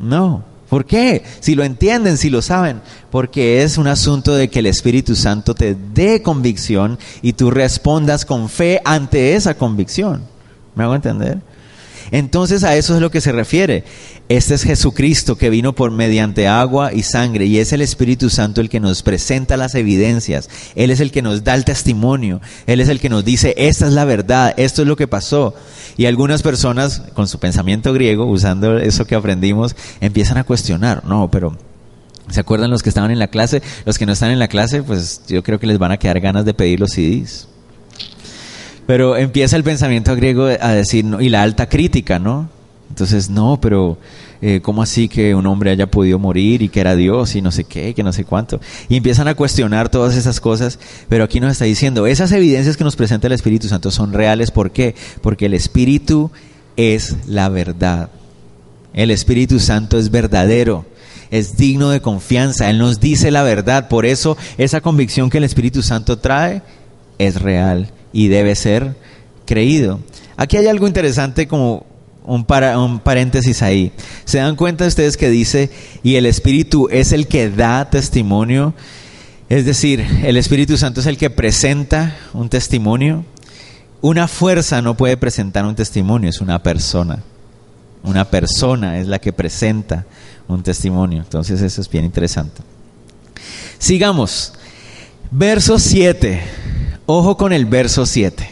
[0.00, 1.22] no ¿Por qué?
[1.38, 2.80] Si lo entienden, si lo saben.
[3.12, 8.24] Porque es un asunto de que el Espíritu Santo te dé convicción y tú respondas
[8.24, 10.22] con fe ante esa convicción.
[10.74, 11.38] ¿Me hago entender?
[12.14, 13.82] Entonces a eso es lo que se refiere.
[14.28, 18.60] Este es Jesucristo que vino por mediante agua y sangre y es el Espíritu Santo
[18.60, 20.48] el que nos presenta las evidencias.
[20.76, 22.40] Él es el que nos da el testimonio.
[22.68, 25.56] Él es el que nos dice, esta es la verdad, esto es lo que pasó.
[25.96, 31.32] Y algunas personas con su pensamiento griego, usando eso que aprendimos, empiezan a cuestionar, no,
[31.32, 31.58] pero
[32.30, 33.60] ¿se acuerdan los que estaban en la clase?
[33.86, 36.20] Los que no están en la clase, pues yo creo que les van a quedar
[36.20, 37.48] ganas de pedir los CDs.
[38.86, 42.48] Pero empieza el pensamiento griego a decir, y la alta crítica, ¿no?
[42.90, 43.98] Entonces, no, pero
[44.42, 47.50] eh, ¿cómo así que un hombre haya podido morir y que era Dios y no
[47.50, 48.60] sé qué, que no sé cuánto?
[48.88, 52.84] Y empiezan a cuestionar todas esas cosas, pero aquí nos está diciendo, esas evidencias que
[52.84, 54.94] nos presenta el Espíritu Santo son reales, ¿por qué?
[55.22, 56.30] Porque el Espíritu
[56.76, 58.10] es la verdad.
[58.92, 60.84] El Espíritu Santo es verdadero,
[61.30, 65.44] es digno de confianza, Él nos dice la verdad, por eso esa convicción que el
[65.44, 66.62] Espíritu Santo trae
[67.18, 68.96] es real y debe ser
[69.44, 70.00] creído.
[70.38, 71.84] Aquí hay algo interesante como
[72.24, 73.92] un, paréntesis ahí.
[74.24, 75.70] ¿Se dan cuenta ustedes que dice,
[76.02, 78.72] y el Espíritu es el que da testimonio?
[79.50, 83.24] Es decir, el Espíritu Santo es el que presenta un testimonio.
[84.00, 87.22] Una fuerza no puede presentar un testimonio, es una persona.
[88.02, 90.06] Una persona es la que presenta
[90.46, 91.22] un testimonio.
[91.22, 92.62] Entonces eso es bien interesante.
[93.78, 94.52] Sigamos.
[95.30, 96.40] Verso 7.
[97.06, 98.50] Ojo con el verso 7.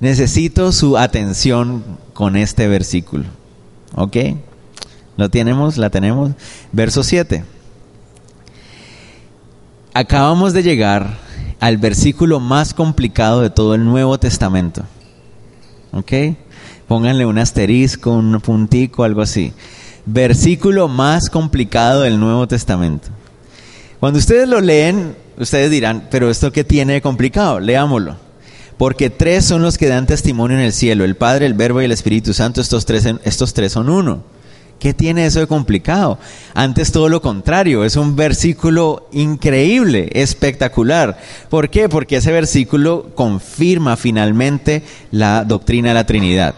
[0.00, 3.24] Necesito su atención con este versículo.
[3.94, 4.16] ¿Ok?
[5.16, 5.78] ¿Lo tenemos?
[5.78, 6.32] ¿La tenemos?
[6.72, 7.44] Verso 7.
[9.94, 11.18] Acabamos de llegar
[11.60, 14.82] al versículo más complicado de todo el Nuevo Testamento.
[15.92, 16.12] ¿Ok?
[16.88, 19.52] Pónganle un asterisco, un puntico, algo así.
[20.04, 23.08] Versículo más complicado del Nuevo Testamento.
[24.00, 27.60] Cuando ustedes lo leen, ustedes dirán, pero ¿esto qué tiene de complicado?
[27.60, 28.16] Leámoslo.
[28.76, 31.86] Porque tres son los que dan testimonio en el cielo, el Padre, el Verbo y
[31.86, 34.22] el Espíritu Santo, estos tres, estos tres son uno.
[34.78, 36.18] ¿Qué tiene eso de complicado?
[36.52, 41.18] Antes todo lo contrario, es un versículo increíble, espectacular.
[41.48, 41.88] ¿Por qué?
[41.88, 46.54] Porque ese versículo confirma finalmente la doctrina de la Trinidad.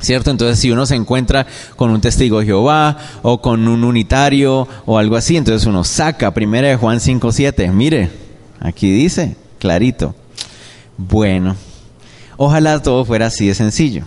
[0.00, 0.30] ¿Cierto?
[0.30, 4.98] Entonces, si uno se encuentra con un testigo de Jehová o con un unitario o
[4.98, 7.70] algo así, entonces uno saca primera de Juan 5.7.
[7.72, 8.10] Mire,
[8.60, 10.14] aquí dice, clarito.
[10.96, 11.56] Bueno,
[12.36, 14.04] ojalá todo fuera así de sencillo.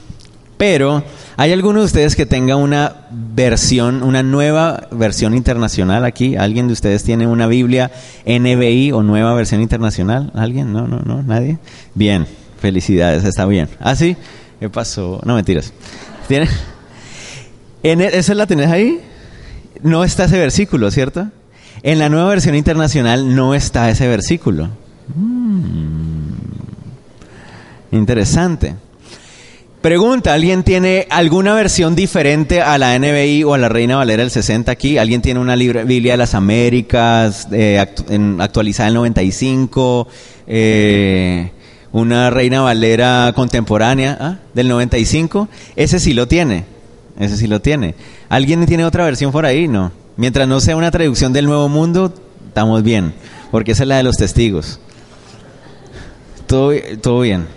[0.57, 1.03] Pero,
[1.35, 6.35] ¿hay alguno de ustedes que tenga una versión, una nueva versión internacional aquí?
[6.35, 7.91] ¿Alguien de ustedes tiene una Biblia
[8.25, 10.31] NBI o nueva versión internacional?
[10.35, 10.71] ¿Alguien?
[10.71, 11.57] No, no, no, nadie.
[11.95, 12.27] Bien,
[12.59, 13.67] felicidades, está bien.
[13.79, 14.15] ¿Ah, sí?
[14.59, 15.19] ¿Qué pasó?
[15.25, 15.73] No, mentiras.
[16.27, 16.47] ¿Tiene?
[17.83, 18.99] ¿En e, ¿Esa la tenés ahí?
[19.81, 21.27] No está ese versículo, ¿cierto?
[21.81, 24.69] En la nueva versión internacional no está ese versículo.
[25.13, 26.33] Mm.
[27.91, 28.75] Interesante.
[29.83, 34.31] Pregunta, ¿alguien tiene alguna versión diferente a la NBI o a la Reina Valera del
[34.31, 34.97] 60 aquí?
[34.97, 37.85] ¿Alguien tiene una Biblia de las Américas eh,
[38.39, 40.07] actualizada en 95?
[40.47, 41.51] Eh,
[41.93, 44.37] ¿Una Reina Valera contemporánea ¿ah?
[44.55, 45.47] del 95?
[45.75, 46.65] Ese sí lo tiene.
[47.19, 47.93] Ese sí lo tiene.
[48.29, 49.67] ¿Alguien tiene otra versión por ahí?
[49.67, 49.91] No.
[50.17, 52.11] Mientras no sea una traducción del Nuevo Mundo,
[52.47, 53.13] estamos bien.
[53.51, 54.79] Porque esa es la de los testigos.
[56.47, 57.47] Todo, todo bien.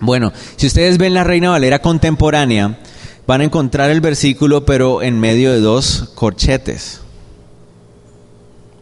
[0.00, 2.76] Bueno, si ustedes ven la Reina Valera contemporánea,
[3.24, 7.02] van a encontrar el versículo, pero en medio de dos corchetes.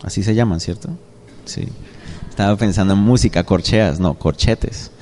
[0.02, 0.88] Así se llaman, ¿cierto?
[1.44, 1.68] Sí.
[2.38, 4.92] Estaba pensando en música, corcheas, no, corchetes.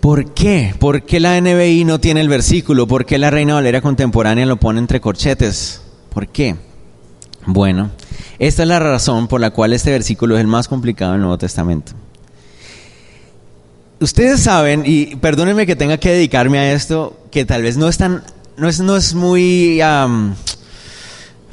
[0.00, 0.74] ¿Por qué?
[0.78, 2.86] ¿Por qué la NBI no tiene el versículo?
[2.86, 5.82] ¿Por qué la Reina Valera contemporánea lo pone entre corchetes?
[6.08, 6.56] ¿Por qué?
[7.44, 7.90] Bueno,
[8.38, 11.36] esta es la razón por la cual este versículo es el más complicado del Nuevo
[11.36, 11.92] Testamento
[14.00, 17.98] ustedes saben, y perdónenme que tenga que dedicarme a esto, que tal vez no es
[17.98, 18.22] tan,
[18.56, 19.82] no es, no es muy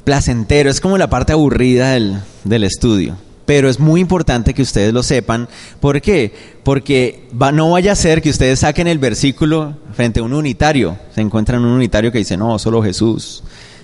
[0.05, 3.17] placentero, es como la parte aburrida del, del, estudio.
[3.45, 5.49] Pero es muy importante que ustedes lo sepan.
[5.79, 6.33] ¿Por qué?
[6.63, 10.97] Porque no vaya a ser que ustedes saquen el versículo frente a un unitario.
[11.13, 13.43] Se encuentran un unitario que dice, no, solo Jesús.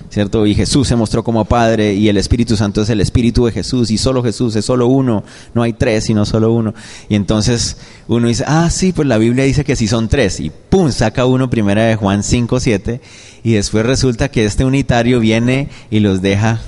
[0.09, 0.45] ¿cierto?
[0.47, 3.91] Y Jesús se mostró como Padre y el Espíritu Santo es el Espíritu de Jesús
[3.91, 6.73] y solo Jesús es solo uno, no hay tres sino solo uno.
[7.07, 10.49] Y entonces uno dice, ah, sí, pues la Biblia dice que sí son tres y
[10.49, 13.01] pum, saca uno primera de Juan 5, 7
[13.43, 16.59] y después resulta que este unitario viene y los deja,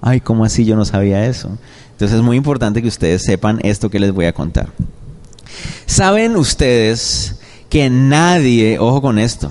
[0.00, 1.58] ay, ¿cómo así yo no sabía eso?
[1.94, 4.68] Entonces es muy importante que ustedes sepan esto que les voy a contar.
[5.86, 9.50] ¿Saben ustedes que nadie, ojo con esto,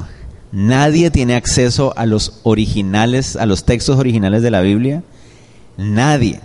[0.53, 5.01] Nadie tiene acceso a los originales, a los textos originales de la Biblia.
[5.77, 6.41] Nadie.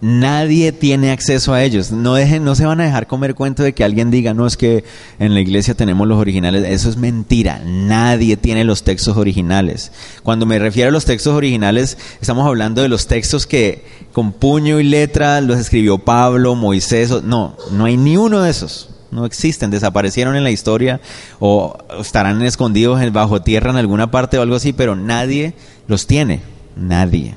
[0.00, 1.90] Nadie tiene acceso a ellos.
[1.90, 4.56] No, dejen, no se van a dejar comer cuento de que alguien diga, no es
[4.56, 4.84] que
[5.18, 6.64] en la iglesia tenemos los originales.
[6.68, 7.60] Eso es mentira.
[7.64, 9.90] Nadie tiene los textos originales.
[10.22, 14.78] Cuando me refiero a los textos originales, estamos hablando de los textos que con puño
[14.78, 17.10] y letra los escribió Pablo, Moisés.
[17.24, 18.90] No, no hay ni uno de esos.
[19.10, 21.00] No existen, desaparecieron en la historia
[21.40, 25.54] o estarán escondidos bajo tierra en alguna parte o algo así, pero nadie
[25.88, 26.42] los tiene.
[26.76, 27.34] Nadie.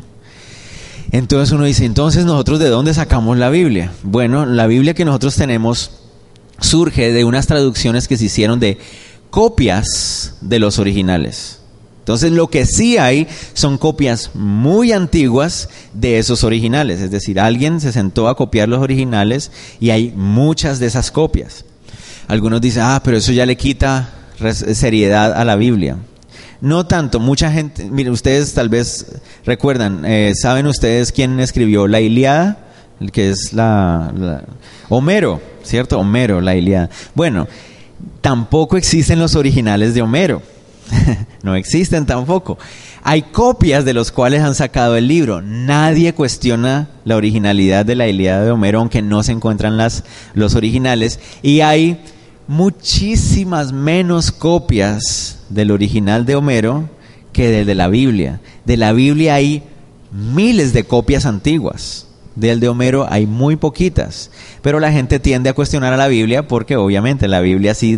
[1.11, 3.91] Entonces uno dice, entonces nosotros de dónde sacamos la Biblia?
[4.03, 5.91] Bueno, la Biblia que nosotros tenemos
[6.59, 8.77] surge de unas traducciones que se hicieron de
[9.29, 11.59] copias de los originales.
[11.99, 17.01] Entonces lo que sí hay son copias muy antiguas de esos originales.
[17.01, 21.65] Es decir, alguien se sentó a copiar los originales y hay muchas de esas copias.
[22.27, 24.09] Algunos dicen, ah, pero eso ya le quita
[24.73, 25.97] seriedad a la Biblia.
[26.61, 29.07] No tanto, mucha gente, miren, ustedes tal vez
[29.45, 32.67] recuerdan, eh, ¿saben ustedes quién escribió la Iliada?
[33.11, 34.43] Que es la,
[34.87, 35.97] Homero, ¿cierto?
[35.97, 36.91] Homero, la Iliada.
[37.15, 37.47] Bueno,
[38.21, 40.43] tampoco existen los originales de Homero.
[41.43, 42.59] no existen tampoco.
[43.01, 45.41] Hay copias de los cuales han sacado el libro.
[45.41, 50.03] Nadie cuestiona la originalidad de la Iliada de Homero, aunque no se encuentran las,
[50.35, 51.19] los originales.
[51.41, 51.99] Y hay
[52.51, 56.89] muchísimas menos copias del original de Homero
[57.31, 58.41] que del de la Biblia.
[58.65, 59.63] De la Biblia hay
[60.11, 62.07] miles de copias antiguas.
[62.35, 64.31] Del de Homero hay muy poquitas.
[64.61, 67.97] Pero la gente tiende a cuestionar a la Biblia porque obviamente la Biblia sí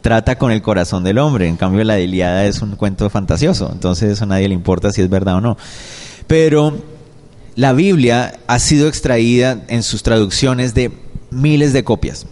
[0.00, 1.46] trata con el corazón del hombre.
[1.46, 3.68] En cambio la Iliada es un cuento fantasioso.
[3.70, 5.58] Entonces eso a nadie le importa si es verdad o no.
[6.26, 6.78] Pero
[7.54, 10.90] la Biblia ha sido extraída en sus traducciones de
[11.30, 12.24] miles de copias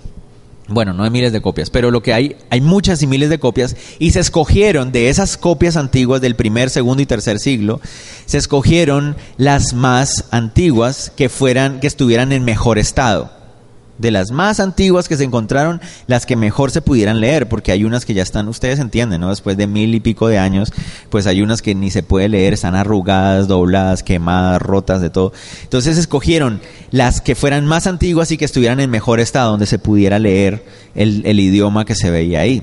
[0.70, 3.38] bueno, no hay miles de copias, pero lo que hay, hay muchas y miles de
[3.38, 7.80] copias, y se escogieron de esas copias antiguas del primer, segundo y tercer siglo,
[8.26, 13.39] se escogieron las más antiguas que fueran, que estuvieran en mejor estado
[14.00, 17.84] de las más antiguas que se encontraron, las que mejor se pudieran leer, porque hay
[17.84, 19.28] unas que ya están, ustedes entienden, ¿no?
[19.28, 20.72] Después de mil y pico de años,
[21.10, 25.32] pues hay unas que ni se puede leer, están arrugadas, dobladas, quemadas, rotas, de todo.
[25.62, 26.60] Entonces escogieron
[26.90, 30.64] las que fueran más antiguas y que estuvieran en mejor estado, donde se pudiera leer
[30.94, 32.62] el, el idioma que se veía ahí.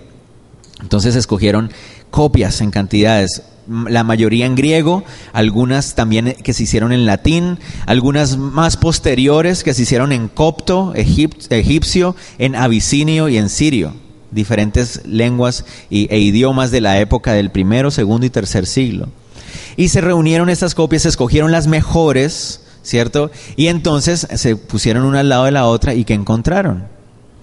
[0.81, 1.71] Entonces escogieron
[2.17, 5.03] copias en cantidades la mayoría en griego,
[5.33, 10.93] algunas también que se hicieron en latín, algunas más posteriores que se hicieron en copto,
[10.95, 13.93] egipcio, en abisinio y en sirio,
[14.31, 19.09] diferentes lenguas e idiomas de la época del primero, segundo y tercer siglo.
[19.75, 23.29] Y se reunieron estas copias, se escogieron las mejores, ¿cierto?
[23.57, 26.85] Y entonces se pusieron una al lado de la otra y que encontraron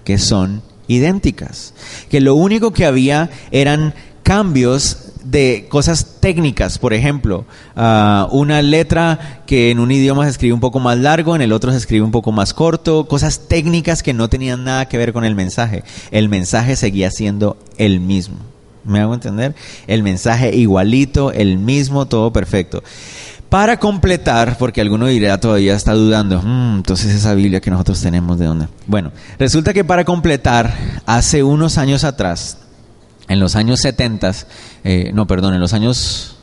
[0.03, 1.75] que son idénticas,
[2.11, 7.45] que lo único que había eran cambios de cosas técnicas, por ejemplo,
[7.77, 11.53] ah, una letra que en un idioma se escribe un poco más largo, en el
[11.53, 15.13] otro se escribe un poco más corto, cosas técnicas que no tenían nada que ver
[15.13, 15.85] con el mensaje.
[16.11, 18.37] El mensaje seguía siendo el mismo.
[18.85, 19.55] ¿Me hago entender?
[19.87, 22.83] El mensaje igualito, el mismo, todo perfecto.
[23.49, 28.39] Para completar, porque alguno dirá todavía está dudando, mm, entonces esa Biblia que nosotros tenemos,
[28.39, 28.69] ¿de dónde?
[28.87, 30.75] Bueno, resulta que para completar,
[31.07, 32.59] hace unos años atrás,
[33.29, 34.33] en los años 70,
[34.85, 36.37] eh, no, perdón, en los años...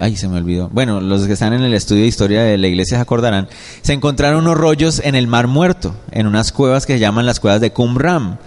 [0.00, 0.68] Ay, se me olvidó.
[0.68, 3.48] Bueno, los que están en el estudio de historia de la iglesia se acordarán.
[3.82, 7.40] Se encontraron unos rollos en el Mar Muerto, en unas cuevas que se llaman las
[7.40, 8.38] cuevas de Qumran.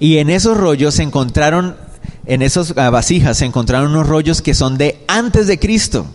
[0.00, 1.76] Y en esos rollos se encontraron,
[2.26, 6.06] en esas vasijas se encontraron unos rollos que son de antes de Cristo.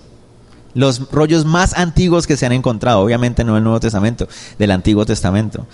[0.74, 4.28] Los rollos más antiguos que se han encontrado, obviamente no del Nuevo Testamento,
[4.60, 5.68] del Antiguo Testamento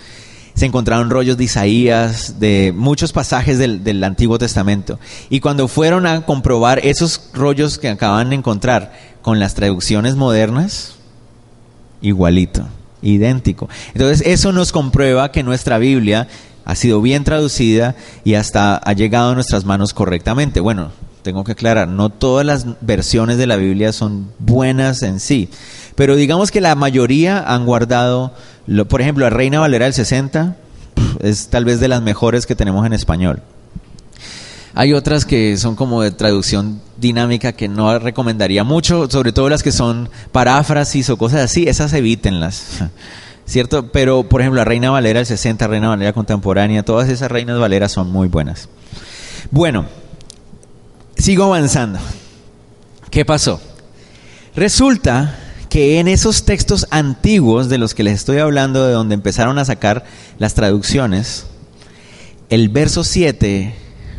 [0.54, 4.98] se encontraron rollos de Isaías, de muchos pasajes del, Antiguo Testamento.
[5.30, 10.96] Y cuando fueron a comprobar esos rollos que acaban de encontrar con las traducciones modernas,
[12.00, 12.66] igualito,
[13.02, 13.68] idéntico.
[13.94, 16.28] Entonces eso nos comprueba que nuestra Biblia
[16.64, 20.60] ha sido bien traducida y hasta ha llegado a nuestras manos correctamente.
[20.60, 20.90] Bueno,
[21.22, 25.48] tengo que aclarar, no todas las versiones de la Biblia son buenas en sí,
[25.94, 28.32] pero digamos que la mayoría han guardado
[28.88, 30.56] por ejemplo, la Reina Valera del 60
[31.20, 33.42] es tal vez de las mejores que tenemos en español.
[34.74, 39.62] Hay otras que son como de traducción dinámica que no recomendaría mucho, sobre todo las
[39.62, 42.84] que son paráfrasis o cosas así, esas evítenlas.
[43.46, 43.90] ¿Cierto?
[43.90, 47.90] Pero, por ejemplo, la Reina Valera del 60, Reina Valera contemporánea, todas esas Reinas Valeras
[47.90, 48.68] son muy buenas.
[49.50, 49.86] Bueno,
[51.16, 51.98] sigo avanzando.
[53.10, 53.58] ¿Qué pasó?
[54.54, 55.34] Resulta
[55.68, 59.64] que en esos textos antiguos de los que les estoy hablando, de donde empezaron a
[59.64, 60.04] sacar
[60.38, 61.46] las traducciones,
[62.48, 63.74] el verso 7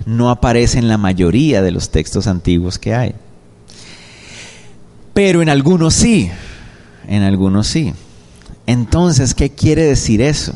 [0.05, 3.15] no aparece en la mayoría de los textos antiguos que hay.
[5.13, 6.29] Pero en algunos sí,
[7.07, 7.93] en algunos sí.
[8.67, 10.53] Entonces, ¿qué quiere decir eso?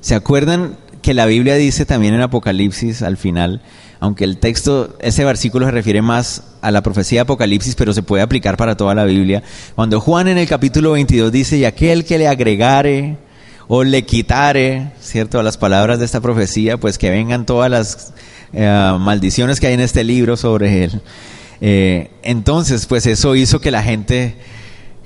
[0.00, 3.62] ¿Se acuerdan que la Biblia dice también en Apocalipsis al final,
[4.00, 8.02] aunque el texto, ese versículo se refiere más a la profecía de Apocalipsis, pero se
[8.02, 9.42] puede aplicar para toda la Biblia.
[9.74, 13.16] Cuando Juan en el capítulo 22 dice, y aquel que le agregare
[13.68, 18.12] o le quitare, ¿cierto?, a las palabras de esta profecía, pues que vengan todas las
[18.52, 21.02] eh, maldiciones que hay en este libro sobre él.
[21.60, 24.36] Eh, entonces, pues eso hizo que la gente,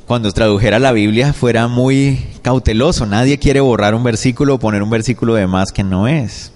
[0.06, 3.06] cuando tradujera la Biblia, fuera muy cauteloso.
[3.06, 6.52] Nadie quiere borrar un versículo o poner un versículo de más que no es.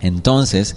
[0.00, 0.76] Entonces,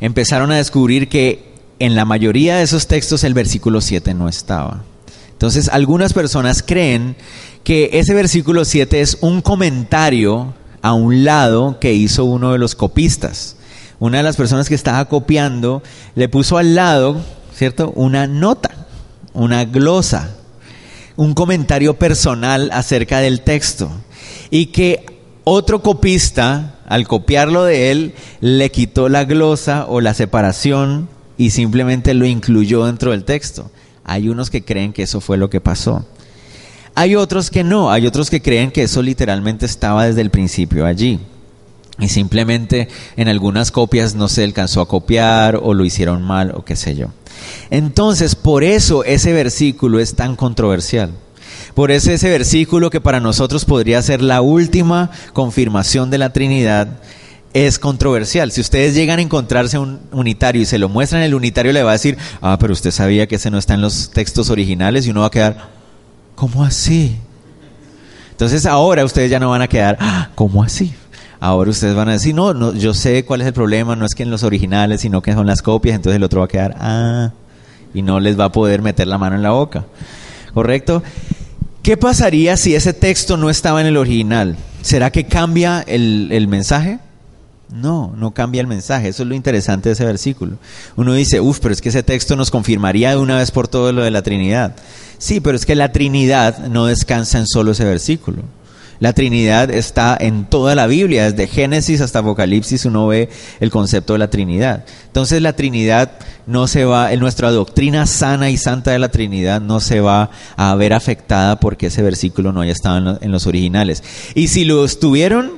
[0.00, 4.84] empezaron a descubrir que en la mayoría de esos textos el versículo 7 no estaba.
[5.32, 7.16] Entonces, algunas personas creen
[7.62, 12.74] que ese versículo 7 es un comentario a un lado que hizo uno de los
[12.74, 13.56] copistas.
[13.98, 15.82] Una de las personas que estaba copiando
[16.14, 17.20] le puso al lado,
[17.54, 17.92] ¿cierto?
[17.96, 18.86] Una nota,
[19.34, 20.36] una glosa,
[21.16, 23.90] un comentario personal acerca del texto.
[24.50, 25.04] Y que
[25.44, 32.14] otro copista, al copiarlo de él, le quitó la glosa o la separación y simplemente
[32.14, 33.70] lo incluyó dentro del texto.
[34.04, 36.06] Hay unos que creen que eso fue lo que pasó.
[36.94, 40.86] Hay otros que no, hay otros que creen que eso literalmente estaba desde el principio
[40.86, 41.20] allí.
[41.98, 46.64] Y simplemente en algunas copias no se alcanzó a copiar o lo hicieron mal o
[46.64, 47.08] qué sé yo.
[47.70, 51.10] Entonces, por eso ese versículo es tan controversial.
[51.76, 56.88] Por eso ese versículo que para nosotros podría ser la última confirmación de la Trinidad
[57.52, 58.50] es controversial.
[58.50, 61.90] Si ustedes llegan a encontrarse un unitario y se lo muestran, el unitario le va
[61.90, 65.10] a decir, ah, pero usted sabía que ese no está en los textos originales y
[65.10, 65.68] uno va a quedar,
[66.34, 67.18] ¿cómo así?
[68.30, 70.94] Entonces ahora ustedes ya no van a quedar, ah, ¿cómo así?
[71.40, 74.14] Ahora ustedes van a decir, no, no, yo sé cuál es el problema, no es
[74.14, 76.74] que en los originales, sino que son las copias, entonces el otro va a quedar,
[76.80, 77.32] ah,
[77.92, 79.84] y no les va a poder meter la mano en la boca.
[80.54, 81.02] ¿Correcto?
[81.86, 84.56] ¿Qué pasaría si ese texto no estaba en el original?
[84.82, 86.98] ¿Será que cambia el, el mensaje?
[87.72, 89.06] No, no cambia el mensaje.
[89.06, 90.56] Eso es lo interesante de ese versículo.
[90.96, 93.92] Uno dice, uff, pero es que ese texto nos confirmaría de una vez por todo
[93.92, 94.74] lo de la Trinidad.
[95.18, 98.42] Sí, pero es que la Trinidad no descansa en solo ese versículo.
[98.98, 103.28] La Trinidad está en toda la Biblia, desde Génesis hasta Apocalipsis uno ve
[103.60, 104.84] el concepto de la Trinidad.
[105.06, 106.12] Entonces la Trinidad
[106.46, 110.30] no se va, en nuestra doctrina sana y santa de la Trinidad no se va
[110.56, 114.02] a ver afectada porque ese versículo no haya estado en los originales.
[114.34, 115.52] Y si lo estuvieron,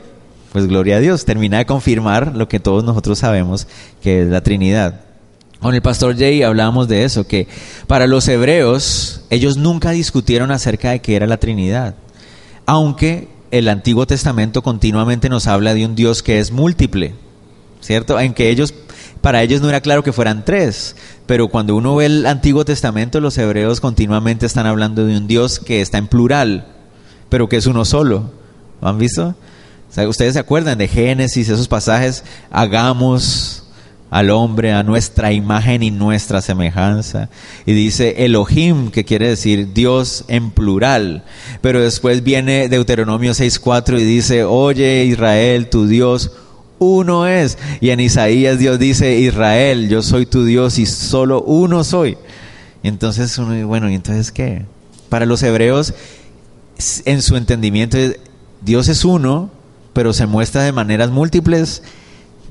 [0.53, 3.66] pues gloria a Dios, termina de confirmar lo que todos nosotros sabemos,
[4.03, 5.01] que es la Trinidad.
[5.61, 7.48] Con el pastor Jay hablábamos de eso, que
[7.87, 11.94] para los hebreos ellos nunca discutieron acerca de qué era la Trinidad,
[12.68, 17.14] aunque el Antiguo Testamento continuamente nos habla de un Dios que es múltiple,
[17.81, 18.20] ¿cierto?
[18.20, 18.74] En que ellos,
[19.22, 23.22] para ellos no era claro que fueran tres, pero cuando uno ve el Antiguo Testamento,
[23.22, 26.66] los hebreos continuamente están hablando de un Dios que está en plural,
[27.31, 28.33] pero que es uno solo.
[28.83, 29.35] ¿Lo han visto?
[30.07, 33.64] Ustedes se acuerdan de Génesis, esos pasajes, hagamos
[34.11, 37.29] al hombre a nuestra imagen y nuestra semejanza.
[37.66, 41.25] Y dice Elohim, que quiere decir Dios en plural.
[41.61, 46.33] Pero después viene Deuteronomio 6.4 y dice, oye Israel, tu Dios
[46.79, 47.59] uno es.
[47.81, 52.16] Y en Isaías Dios dice, Israel, yo soy tu Dios y solo uno soy.
[52.83, 54.64] Entonces, bueno, ¿y entonces qué?
[55.09, 55.94] Para los hebreos,
[57.05, 57.99] en su entendimiento,
[58.61, 59.51] Dios es uno,
[59.92, 61.83] pero se muestra de maneras múltiples.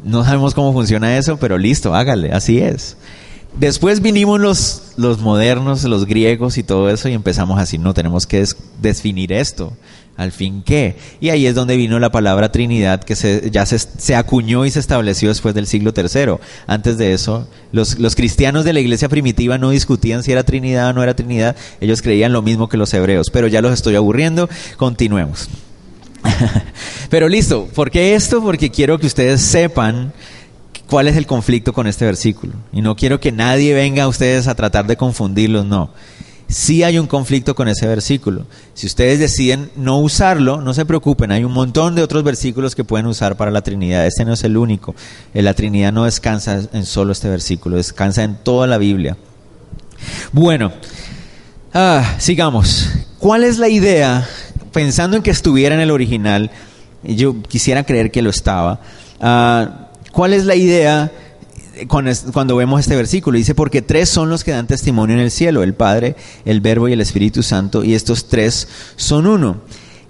[0.04, 2.98] No sabemos cómo funciona eso, pero listo, hágale, así es.
[3.60, 8.28] Después vinimos los, los modernos, los griegos y todo eso, y empezamos así, no, tenemos
[8.28, 8.46] que
[8.82, 9.74] definir esto.
[10.16, 10.96] Al fin, ¿qué?
[11.20, 14.72] Y ahí es donde vino la palabra Trinidad, que se, ya se, se, acuñó y
[14.72, 16.38] se estableció después del siglo III.
[16.66, 20.90] Antes de eso, los, los cristianos de la iglesia primitiva no discutían si era Trinidad
[20.90, 23.96] o no era Trinidad, ellos creían lo mismo que los hebreos, pero ya los estoy
[23.96, 25.50] aburriendo, continuemos.
[27.10, 28.42] Pero listo, ¿por qué esto?
[28.42, 30.14] Porque quiero que ustedes sepan
[30.88, 32.54] cuál es el conflicto con este versículo.
[32.72, 35.92] Y no quiero que nadie venga a ustedes a tratar de confundirlos, no.
[36.50, 38.46] Sí hay un conflicto con ese versículo.
[38.74, 42.86] Si ustedes deciden no usarlo, no se preocupen, hay un montón de otros versículos que
[42.86, 44.06] pueden usar para la Trinidad.
[44.06, 44.96] Este no es el único.
[45.34, 49.18] La Trinidad no descansa en solo este versículo, descansa en toda la Biblia.
[50.32, 50.72] Bueno,
[51.74, 52.92] ah, sigamos.
[53.20, 54.26] ¿Cuál es la idea
[54.78, 56.52] pensando en que estuviera en el original,
[57.02, 58.80] yo quisiera creer que lo estaba.
[59.20, 61.12] Ah, ¿Cuál es la idea
[61.88, 63.40] cuando vemos este versículo?
[63.40, 66.88] Dice, porque tres son los que dan testimonio en el cielo, el Padre, el Verbo
[66.88, 69.62] y el Espíritu Santo, y estos tres son uno.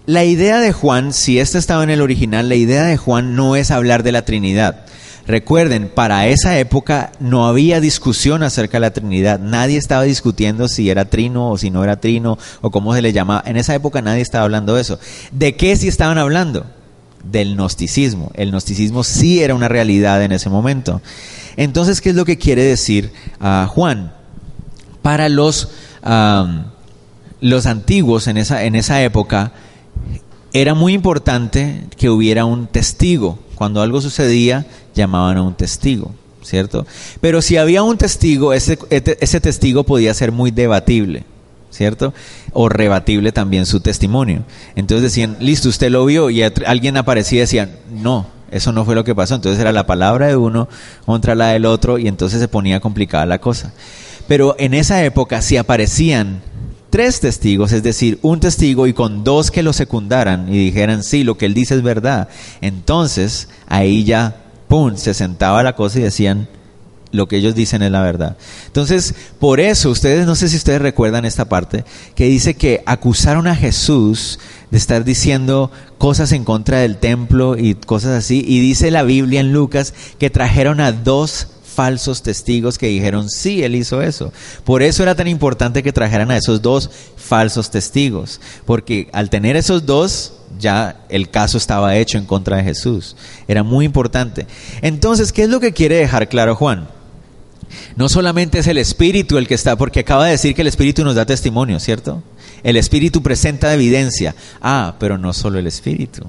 [0.06, 3.56] La idea de Juan, si este estaba en el original, la idea de Juan no
[3.56, 4.86] es hablar de la Trinidad.
[5.28, 9.42] Recuerden, para esa época no había discusión acerca de la Trinidad.
[9.42, 13.12] Nadie estaba discutiendo si era trino o si no era trino o cómo se le
[13.12, 13.44] llamaba.
[13.46, 15.00] En esa época nadie estaba hablando de eso.
[15.34, 16.66] ¿De qué sí estaban hablando?
[17.26, 18.32] Del gnosticismo.
[18.36, 21.02] El gnosticismo sí era una realidad en ese momento.
[21.58, 23.12] Entonces, ¿qué es lo que quiere decir
[23.42, 24.14] ah, Juan?
[25.02, 25.72] Para los,
[27.42, 29.52] los antiguos en esa, en esa época,
[30.54, 33.40] era muy importante que hubiera un testigo.
[33.58, 36.86] Cuando algo sucedía, llamaban a un testigo, ¿cierto?
[37.22, 41.24] Pero si había un testigo, ese, ese testigo podía ser muy debatible,
[41.72, 42.14] ¿cierto?
[42.53, 44.43] O rebatible también su testimonio.
[44.76, 48.93] Entonces decían, listo, usted lo vio y alguien aparecía y decía, no, eso no fue
[48.93, 49.34] lo que pasó.
[49.34, 50.70] Entonces era la palabra de uno
[51.08, 53.74] contra la del otro y entonces se ponía complicada la cosa.
[54.28, 56.43] Pero en esa época, si aparecían
[56.90, 61.24] tres testigos, es decir, un testigo y con dos que lo secundaran y dijeran, sí,
[61.24, 62.30] lo que él dice es verdad,
[62.62, 66.48] entonces ahí ya, ¡pum!, se sentaba la cosa y decían,
[67.12, 68.38] lo que ellos dicen es la verdad.
[68.68, 71.86] Entonces, por eso, ustedes, no sé si ustedes recuerdan esta parte,
[72.16, 74.40] que dice que acusaron a Jesús
[74.72, 79.40] de estar diciendo cosas en contra del templo y cosas así, y dice la Biblia
[79.40, 81.48] en Lucas que trajeron a dos
[81.78, 84.34] falsos testigos que dijeron, sí, él hizo eso.
[84.64, 89.56] Por eso era tan importante que trajeran a esos dos falsos testigos, porque al tener
[89.56, 93.16] esos dos, ya el caso estaba hecho en contra de Jesús.
[93.48, 94.48] Era muy importante.
[94.82, 96.88] Entonces, ¿qué es lo que quiere dejar claro Juan?
[97.96, 101.04] No solamente es el Espíritu el que está, porque acaba de decir que el Espíritu
[101.04, 102.24] nos da testimonio, ¿cierto?
[102.64, 104.34] El Espíritu presenta evidencia.
[104.64, 106.26] Ah, pero no solo el Espíritu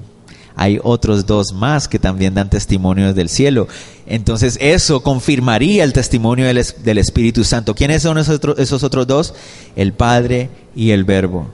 [0.59, 3.69] hay otros dos más que también dan testimonio del cielo.
[4.05, 7.73] Entonces eso confirmaría el testimonio del, Espíritu Santo.
[7.73, 9.33] ¿Quiénes son esos, esos otros dos?
[9.77, 11.47] El Padre y el Verbo,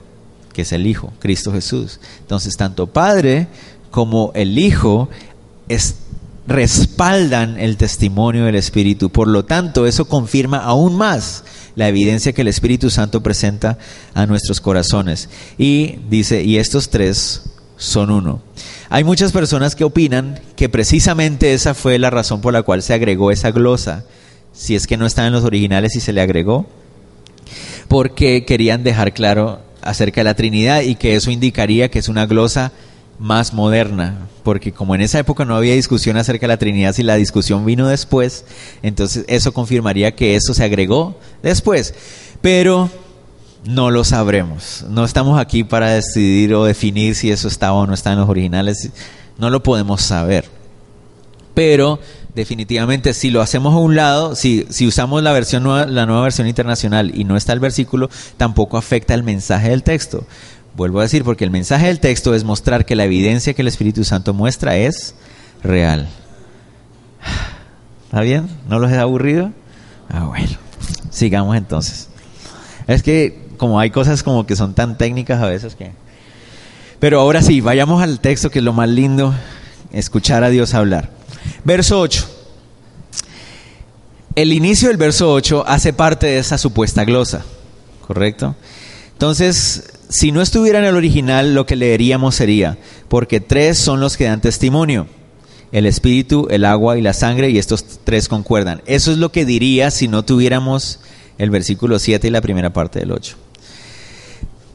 [0.52, 2.00] que es el Hijo, Cristo Jesús.
[2.18, 3.46] Entonces tanto Padre
[3.92, 5.08] como el Hijo
[5.68, 5.94] es,
[6.48, 9.10] respaldan el testimonio del Espíritu.
[9.10, 11.44] Por lo tanto, eso confirma aún más
[11.76, 13.78] la evidencia que el Espíritu Santo presenta
[14.14, 15.28] a nuestros corazones.
[15.58, 17.42] Y dice, y estos tres
[17.76, 18.42] son uno.
[18.88, 22.94] Hay muchas personas que opinan que precisamente esa fue la razón por la cual se
[22.94, 24.04] agregó esa glosa,
[24.52, 26.66] si es que no está en los originales y se le agregó,
[27.88, 32.26] porque querían dejar claro acerca de la Trinidad y que eso indicaría que es una
[32.26, 32.72] glosa
[33.18, 37.02] más moderna, porque como en esa época no había discusión acerca de la Trinidad, si
[37.02, 38.44] la discusión vino después,
[38.82, 41.94] entonces eso confirmaría que eso se agregó después.
[42.40, 42.90] Pero
[43.64, 44.84] no lo sabremos.
[44.88, 48.28] No estamos aquí para decidir o definir si eso estaba o no está en los
[48.28, 48.90] originales.
[49.38, 50.48] No lo podemos saber.
[51.54, 51.98] Pero
[52.34, 56.22] definitivamente si lo hacemos a un lado, si, si usamos la versión nueva, la nueva
[56.22, 60.26] versión internacional y no está el versículo, tampoco afecta el mensaje del texto.
[60.76, 63.68] Vuelvo a decir, porque el mensaje del texto es mostrar que la evidencia que el
[63.68, 65.14] Espíritu Santo muestra es
[65.62, 66.06] real.
[68.04, 68.48] ¿Está bien?
[68.68, 69.52] ¿No los he aburrido?
[70.10, 70.58] Ah, bueno.
[71.10, 72.10] Sigamos entonces.
[72.86, 75.92] Es que como hay cosas como que son tan técnicas a veces que...
[76.98, 79.34] Pero ahora sí, vayamos al texto que es lo más lindo,
[79.92, 81.10] escuchar a Dios hablar.
[81.64, 82.26] Verso 8.
[84.34, 87.44] El inicio del verso 8 hace parte de esa supuesta glosa,
[88.06, 88.54] ¿correcto?
[89.12, 92.78] Entonces, si no estuviera en el original, lo que leeríamos sería,
[93.08, 95.06] porque tres son los que dan testimonio,
[95.72, 98.82] el espíritu, el agua y la sangre, y estos tres concuerdan.
[98.86, 101.00] Eso es lo que diría si no tuviéramos
[101.38, 103.36] el versículo 7 y la primera parte del 8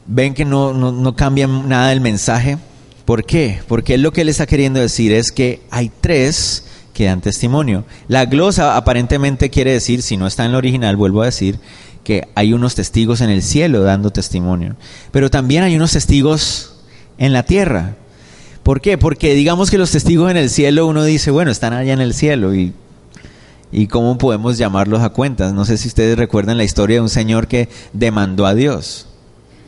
[0.06, 2.58] ven que no, no, cambia nada el mensaje.
[3.04, 3.60] ¿Por qué?
[3.68, 7.84] Porque lo que él está queriendo decir es que hay tres que dan testimonio.
[8.08, 11.58] La glosa aparentemente quiere decir, si no está en el original, vuelvo a decir,
[12.04, 14.76] que hay unos testigos en el cielo dando testimonio.
[15.10, 16.74] Pero también hay unos testigos
[17.18, 17.96] en la tierra.
[18.62, 18.98] ¿Por qué?
[18.98, 22.14] Porque digamos que los testigos en el cielo, uno dice, bueno, están allá en el
[22.14, 22.72] cielo y,
[23.72, 25.52] y cómo podemos llamarlos a cuentas.
[25.52, 29.08] No sé si ustedes recuerdan la historia de un señor que demandó a Dios.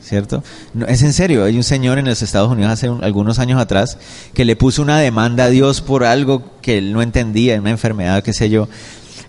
[0.05, 0.45] ¿Cierto?
[0.75, 3.99] No, es en serio, hay un señor en los Estados Unidos hace algunos años atrás
[4.35, 8.23] que le puso una demanda a Dios por algo que él no entendía, una enfermedad,
[8.23, 8.69] qué sé yo.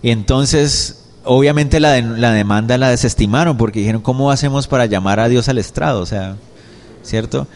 [0.02, 5.28] Y entonces, obviamente la, la demanda la desestimaron porque dijeron, ¿cómo hacemos para llamar a
[5.28, 6.00] Dios al estrado?
[6.00, 6.36] O sea,
[7.02, 7.48] ¿cierto?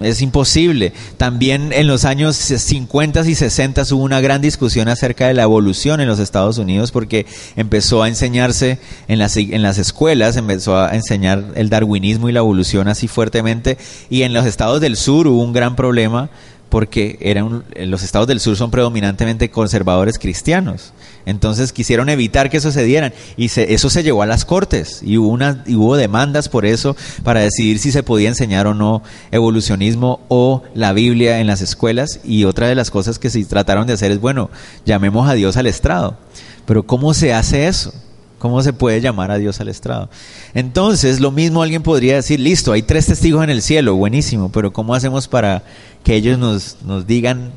[0.00, 0.92] Es imposible.
[1.16, 6.00] También en los años 50 y 60 hubo una gran discusión acerca de la evolución
[6.00, 7.24] en los Estados Unidos porque
[7.56, 8.78] empezó a enseñarse
[9.08, 13.78] en las, en las escuelas, empezó a enseñar el darwinismo y la evolución así fuertemente
[14.10, 16.28] y en los estados del sur hubo un gran problema
[16.68, 20.92] porque eran, los estados del sur son predominantemente conservadores cristianos.
[21.24, 25.18] Entonces quisieron evitar que eso se dieran y eso se llevó a las cortes y
[25.18, 29.02] hubo, una, y hubo demandas por eso para decidir si se podía enseñar o no
[29.30, 33.86] evolucionismo o la Biblia en las escuelas y otra de las cosas que se trataron
[33.86, 34.50] de hacer es, bueno,
[34.84, 36.16] llamemos a Dios al estrado.
[36.64, 37.92] Pero ¿cómo se hace eso?
[38.38, 40.10] ¿Cómo se puede llamar a Dios al estrado?
[40.52, 44.72] Entonces, lo mismo alguien podría decir, listo, hay tres testigos en el cielo, buenísimo, pero
[44.72, 45.62] ¿cómo hacemos para
[46.04, 47.52] que ellos nos, nos digan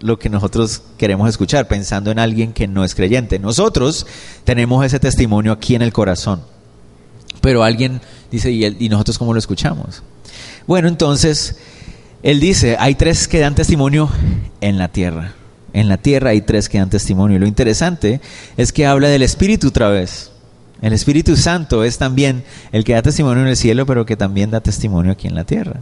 [0.00, 3.40] lo que nosotros queremos escuchar, pensando en alguien que no es creyente?
[3.40, 4.06] Nosotros
[4.44, 6.42] tenemos ese testimonio aquí en el corazón,
[7.40, 8.00] pero alguien
[8.30, 10.04] dice, ¿y, ¿y nosotros cómo lo escuchamos?
[10.68, 11.56] Bueno, entonces,
[12.22, 14.08] él dice, hay tres que dan testimonio
[14.60, 15.34] en la tierra.
[15.72, 17.36] En la tierra hay tres que dan testimonio.
[17.36, 18.20] Y lo interesante
[18.56, 20.30] es que habla del Espíritu otra vez.
[20.82, 22.42] El Espíritu Santo es también
[22.72, 25.44] el que da testimonio en el cielo, pero que también da testimonio aquí en la
[25.44, 25.80] tierra.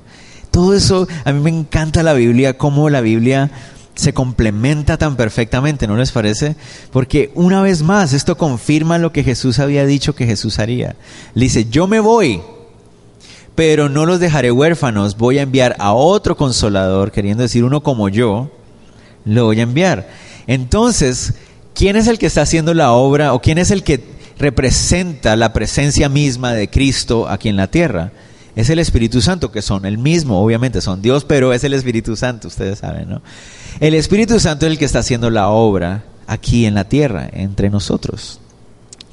[0.51, 3.51] Todo eso, a mí me encanta la Biblia, cómo la Biblia
[3.95, 6.57] se complementa tan perfectamente, ¿no les parece?
[6.93, 10.97] Porque una vez más, esto confirma lo que Jesús había dicho que Jesús haría.
[11.35, 12.41] Le dice, yo me voy,
[13.55, 18.09] pero no los dejaré huérfanos, voy a enviar a otro consolador, queriendo decir uno como
[18.09, 18.51] yo,
[19.25, 20.09] lo voy a enviar.
[20.47, 21.35] Entonces,
[21.75, 24.03] ¿quién es el que está haciendo la obra o quién es el que
[24.39, 28.13] representa la presencia misma de Cristo aquí en la tierra?
[28.57, 32.17] Es el Espíritu Santo, que son el mismo, obviamente son Dios, pero es el Espíritu
[32.17, 33.23] Santo, ustedes saben, ¿no?
[33.79, 37.71] El Espíritu Santo es el que está haciendo la obra aquí en la tierra, entre
[37.71, 38.41] nosotros.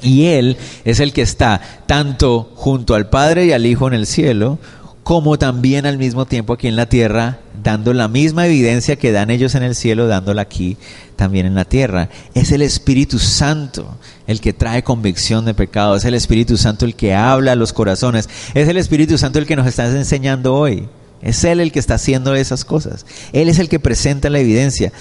[0.02, 4.06] Y Él es el que está tanto junto al Padre y al Hijo en el
[4.06, 4.60] cielo,
[5.08, 9.30] como también al mismo tiempo aquí en la tierra, dando la misma evidencia que dan
[9.30, 10.76] ellos en el cielo, dándola aquí
[11.16, 12.10] también en la tierra.
[12.34, 13.98] Es el Espíritu Santo
[14.28, 17.72] el que trae convicción de pecado, es el Espíritu Santo el que habla a los
[17.72, 20.90] corazones, es el Espíritu Santo el que nos está enseñando hoy.
[21.22, 23.06] Es Él el que está haciendo esas cosas.
[23.32, 24.92] Él es el que presenta la evidencia.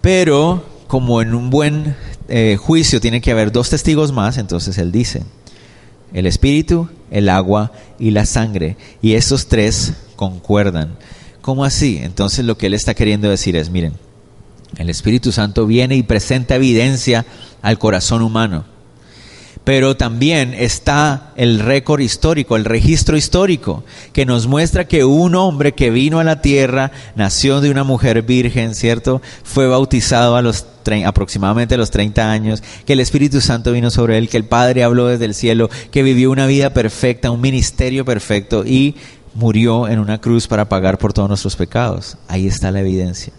[0.00, 1.94] Pero como en un buen
[2.28, 5.22] eh, juicio tiene que haber dos testigos más, entonces Él dice,
[6.14, 8.76] el espíritu, el agua y la sangre.
[9.00, 10.96] Y estos tres concuerdan.
[11.40, 11.98] ¿Cómo así?
[12.02, 13.94] Entonces lo que él está queriendo decir es, miren,
[14.76, 17.26] el Espíritu Santo viene y presenta evidencia
[17.60, 18.64] al corazón humano.
[19.64, 25.72] Pero también está el récord histórico, el registro histórico, que nos muestra que un hombre
[25.72, 29.22] que vino a la tierra, nació de una mujer virgen, ¿cierto?
[29.44, 30.66] Fue bautizado a los
[31.06, 34.82] aproximadamente a los 30 años, que el Espíritu Santo vino sobre él, que el Padre
[34.82, 38.96] habló desde el cielo, que vivió una vida perfecta, un ministerio perfecto y
[39.34, 42.16] murió en una cruz para pagar por todos nuestros pecados.
[42.26, 43.32] Ahí está la evidencia.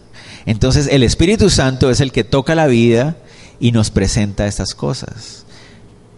[0.46, 3.18] Entonces el Espíritu Santo es el que toca la vida
[3.60, 5.43] y nos presenta estas cosas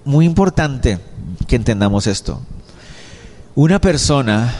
[0.06, 1.00] muy importante
[1.48, 2.40] que entendamos esto.
[3.56, 4.54] Una persona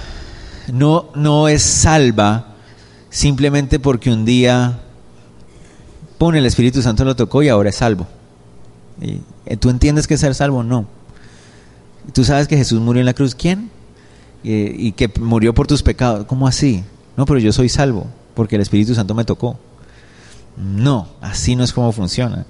[0.72, 2.56] no, no es salva
[3.10, 4.80] simplemente porque un día
[6.18, 8.08] pone el Espíritu Santo lo tocó y ahora es salvo.
[9.02, 10.64] ¿Y, eh, ¿Tú entiendes que ser salvo?
[10.64, 10.86] No.
[12.14, 13.36] ¿Tú sabes que Jesús murió en la cruz?
[13.36, 13.74] ¿Quién?
[14.48, 16.26] y que murió por tus pecados.
[16.28, 16.84] ¿Cómo así?
[17.18, 19.58] No, pero yo soy salvo porque el Espíritu Santo me tocó.
[20.56, 22.46] No, así no es como funciona.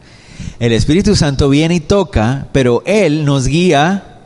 [0.60, 4.20] El Espíritu Santo viene y toca, pero Él nos guía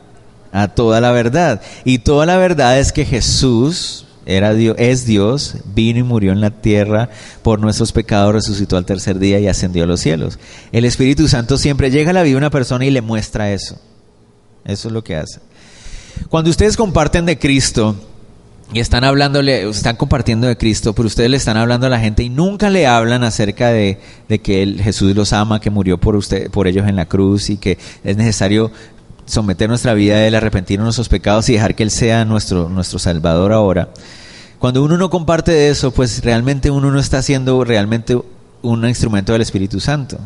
[0.52, 1.60] a toda la verdad.
[1.84, 6.40] Y toda la verdad es que Jesús era Dios, es Dios, vino y murió en
[6.40, 7.10] la tierra
[7.42, 10.38] por nuestros pecados, resucitó al tercer día y ascendió a los cielos.
[10.72, 13.78] El Espíritu Santo siempre llega a la vida de una persona y le muestra eso.
[14.64, 15.40] Eso es lo que hace.
[16.28, 17.96] Cuando ustedes comparten de Cristo,
[18.72, 22.22] y están hablándole, están compartiendo de Cristo, pero ustedes le están hablando a la gente
[22.22, 23.98] y nunca le hablan acerca de,
[24.42, 27.56] que el Jesús los ama, que murió por usted, por ellos en la cruz y
[27.56, 28.70] que es necesario
[29.26, 32.68] someter nuestra vida a él, arrepentirnos de nuestros pecados y dejar que él sea nuestro,
[32.68, 33.88] nuestro Salvador ahora.
[34.58, 38.20] Cuando uno no comparte de eso, pues realmente uno no está haciendo realmente
[38.62, 40.18] un instrumento del Espíritu Santo.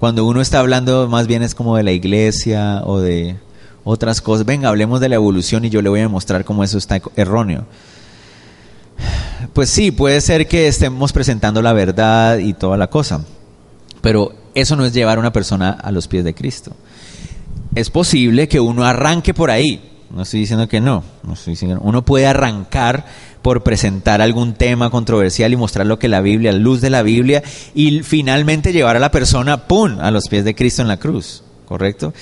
[0.00, 3.36] Cuando uno está hablando más bien es como de la iglesia o de
[3.84, 4.46] otras cosas.
[4.46, 7.66] Venga, hablemos de la evolución y yo le voy a mostrar cómo eso está erróneo.
[9.52, 13.24] Pues sí, puede ser que estemos presentando la verdad y toda la cosa,
[14.00, 16.72] pero eso no es llevar a una persona a los pies de Cristo.
[17.74, 21.80] Es posible que uno arranque por ahí, no estoy diciendo que no, no estoy diciendo,
[21.82, 23.06] uno puede arrancar
[23.40, 27.42] por presentar algún tema controversial y mostrar lo que la Biblia, luz de la Biblia,
[27.74, 31.42] y finalmente llevar a la persona, ¡pum!, a los pies de Cristo en la cruz,
[31.66, 32.12] ¿correcto?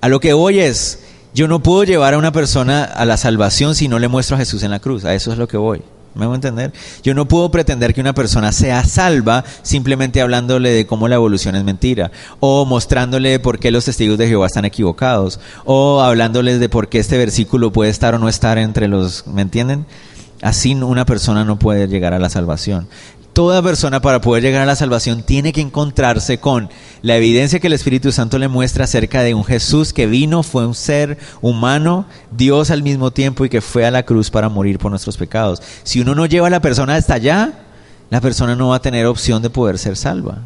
[0.00, 1.00] A lo que voy es,
[1.34, 4.38] yo no puedo llevar a una persona a la salvación si no le muestro a
[4.38, 5.82] Jesús en la cruz, a eso es lo que voy.
[6.14, 6.72] ¿Me voy a entender?
[7.04, 11.54] Yo no puedo pretender que una persona sea salva simplemente hablándole de cómo la evolución
[11.54, 16.70] es mentira, o mostrándole por qué los testigos de Jehová están equivocados, o hablándoles de
[16.70, 19.84] por qué este versículo puede estar o no estar entre los, ¿me entienden?
[20.42, 22.88] Así una persona no puede llegar a la salvación.
[23.32, 26.68] Toda persona para poder llegar a la salvación tiene que encontrarse con
[27.00, 30.66] la evidencia que el Espíritu Santo le muestra acerca de un Jesús que vino, fue
[30.66, 34.78] un ser humano, Dios al mismo tiempo y que fue a la cruz para morir
[34.78, 35.62] por nuestros pecados.
[35.84, 37.52] Si uno no lleva a la persona hasta allá,
[38.10, 40.38] la persona no va a tener opción de poder ser salva.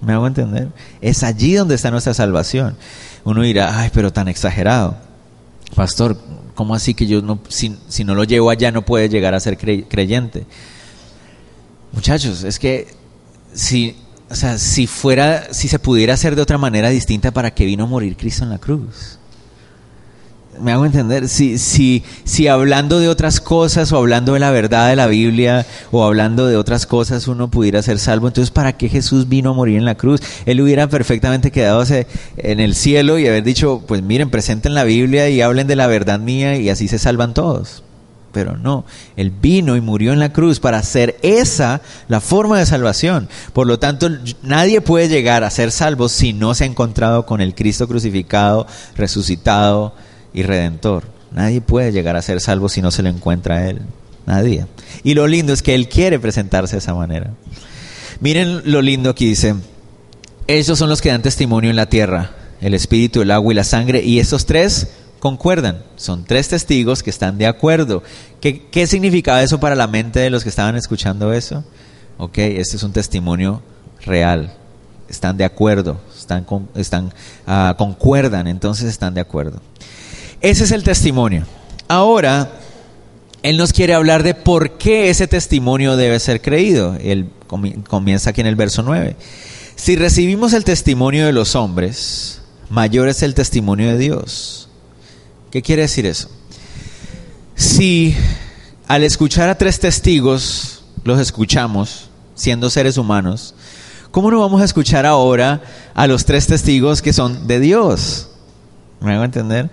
[0.00, 0.68] ¿Me hago entender?
[1.00, 2.76] Es allí donde está nuestra salvación.
[3.24, 4.96] Uno dirá, ay, pero tan exagerado.
[5.76, 6.16] Pastor,
[6.56, 9.40] ¿cómo así que yo no, si, si no lo llevo allá no puede llegar a
[9.40, 10.46] ser creyente?
[11.92, 12.88] Muchachos, es que
[13.54, 13.96] si,
[14.30, 17.84] o sea, si fuera, si se pudiera hacer de otra manera distinta, ¿para qué vino
[17.84, 19.18] a morir Cristo en la cruz?
[20.60, 24.88] me hago entender, si, si, si hablando de otras cosas o hablando de la verdad
[24.88, 28.88] de la Biblia o hablando de otras cosas uno pudiera ser salvo, entonces ¿para qué
[28.88, 30.20] Jesús vino a morir en la cruz?
[30.46, 31.84] Él hubiera perfectamente quedado
[32.36, 35.86] en el cielo y haber dicho, pues miren, presenten la Biblia y hablen de la
[35.86, 37.82] verdad mía y así se salvan todos
[38.32, 38.84] pero no.
[39.16, 43.28] Él vino y murió en la cruz para hacer esa la forma de salvación.
[43.52, 44.08] Por lo tanto,
[44.42, 48.66] nadie puede llegar a ser salvo si no se ha encontrado con el Cristo crucificado,
[48.96, 49.94] resucitado
[50.32, 51.04] y redentor.
[51.32, 53.80] Nadie puede llegar a ser salvo si no se lo encuentra a Él.
[54.26, 54.66] Nadie.
[55.04, 57.30] Y lo lindo es que Él quiere presentarse de esa manera.
[58.20, 59.54] Miren lo lindo que dice.
[60.46, 63.64] Ellos son los que dan testimonio en la tierra, el espíritu, el agua y la
[63.64, 64.88] sangre, y estos tres
[65.18, 65.82] concuerdan.
[65.96, 68.02] Son tres testigos que están de acuerdo.
[68.40, 71.64] ¿Qué, ¿Qué, significaba eso para la mente de los que estaban escuchando eso?
[72.18, 73.62] Ok, este es un testimonio
[74.04, 74.52] real.
[75.08, 75.98] Están de acuerdo,
[76.76, 77.12] están,
[77.46, 79.60] uh, concuerdan, entonces están de acuerdo.
[80.40, 81.44] Ese es el testimonio.
[81.88, 82.50] Ahora,
[83.42, 86.96] Él nos quiere hablar de por qué ese testimonio debe ser creído.
[87.00, 87.30] Él
[87.88, 89.16] comienza aquí en el verso 9.
[89.76, 94.67] Si recibimos el testimonio de los hombres, mayor es el testimonio de Dios
[95.50, 96.28] ¿Qué quiere decir eso?
[97.54, 98.14] Si
[98.86, 103.54] al escuchar a tres testigos los escuchamos, siendo seres humanos,
[104.10, 105.62] ¿cómo no vamos a escuchar ahora
[105.94, 108.28] a los tres testigos que son de Dios?
[109.00, 109.70] ¿Me hago entender?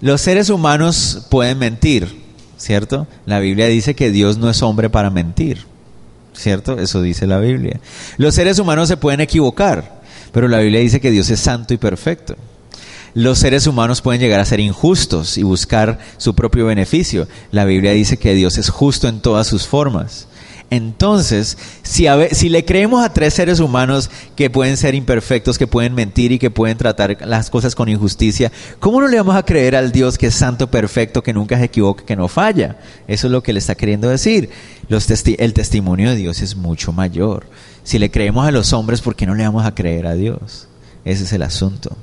[0.00, 2.22] Los seres humanos pueden mentir,
[2.58, 3.06] ¿cierto?
[3.24, 5.64] La Biblia dice que Dios no es hombre para mentir,
[6.34, 6.78] ¿cierto?
[6.78, 7.80] Eso dice la Biblia.
[8.18, 10.02] Los seres humanos se pueden equivocar,
[10.32, 12.36] pero la Biblia dice que Dios es santo y perfecto
[13.14, 17.28] los seres humanos pueden llegar a ser injustos y buscar su propio beneficio.
[17.52, 20.26] La Biblia dice que Dios es justo en todas sus formas.
[20.70, 25.94] Entonces, si, si, le creemos a tres seres humanos que pueden ser imperfectos, que pueden
[25.94, 28.50] mentir y que pueden tratar las cosas con injusticia,
[28.80, 31.66] ¿cómo no le vamos a creer al Dios que es santo, perfecto, que nunca se
[31.66, 32.78] equivoca, que no falla?
[33.06, 34.50] Eso es lo que le está queriendo decir.
[34.88, 37.46] Los el testimonio de Dios es mucho mayor.
[37.84, 40.66] Si le creemos a los hombres, ¿por qué no le vamos a creer a Dios?
[41.04, 41.96] Ese es el asunto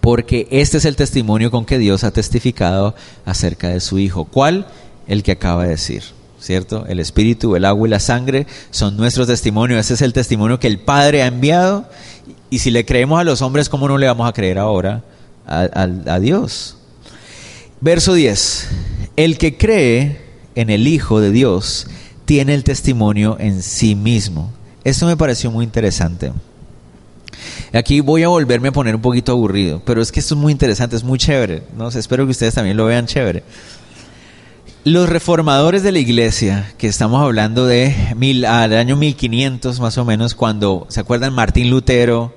[0.00, 2.94] porque este es el testimonio con que Dios ha testificado
[3.24, 4.24] acerca de su Hijo.
[4.24, 4.66] ¿Cuál?
[5.06, 6.02] El que acaba de decir,
[6.40, 6.86] ¿cierto?
[6.86, 9.80] El Espíritu, el agua y la sangre son nuestros testimonios.
[9.80, 11.88] Ese es el testimonio que el Padre ha enviado.
[12.50, 15.02] Y si le creemos a los hombres, ¿cómo no le vamos a creer ahora
[15.46, 16.76] a, a Dios?
[17.80, 18.68] Verso 10.
[19.16, 20.20] El que cree
[20.54, 21.86] en el Hijo de Dios
[22.24, 24.52] tiene el testimonio en sí mismo.
[24.84, 26.32] Esto me pareció muy interesante.
[27.72, 30.52] Aquí voy a volverme a poner un poquito aburrido, pero es que esto es muy
[30.52, 31.62] interesante, es muy chévere.
[31.76, 31.88] ¿no?
[31.88, 33.42] espero que ustedes también lo vean chévere.
[34.84, 40.04] Los reformadores de la iglesia, que estamos hablando de mil, al año 1500 más o
[40.04, 41.34] menos, cuando, ¿se acuerdan?
[41.34, 42.32] Martín Lutero,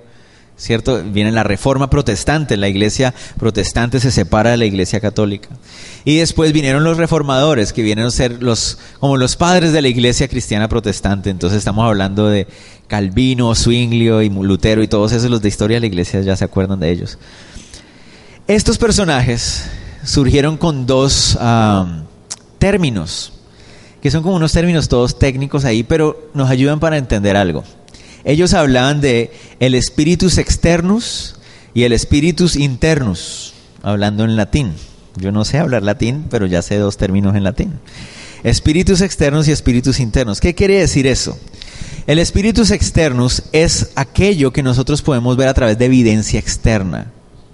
[0.60, 1.02] ¿cierto?
[1.04, 5.48] Viene la reforma protestante, la iglesia protestante se separa de la iglesia católica.
[6.04, 9.88] Y después vinieron los reformadores, que vienen a ser los, como los padres de la
[9.88, 11.30] iglesia cristiana protestante.
[11.30, 12.46] Entonces estamos hablando de
[12.88, 16.44] Calvino, Zwinglio y Lutero y todos esos los de historia de la iglesia ya se
[16.44, 17.18] acuerdan de ellos.
[18.48, 19.64] Estos personajes
[20.04, 21.38] surgieron con dos
[22.58, 23.32] términos,
[24.02, 27.64] que son como unos términos todos técnicos ahí, pero nos ayudan para entender algo.
[28.24, 31.36] Ellos hablaban de el spiritus externus
[31.74, 34.74] y el spiritus internus, hablando en latín.
[35.18, 37.74] Yo no sé hablar latín, pero ya sé dos términos en latín.
[38.44, 40.40] Espíritus externos y espíritus internos.
[40.40, 41.38] ¿Qué quiere decir eso?
[42.08, 47.12] El espíritus externos es aquello que nosotros podemos ver a través de evidencia externa.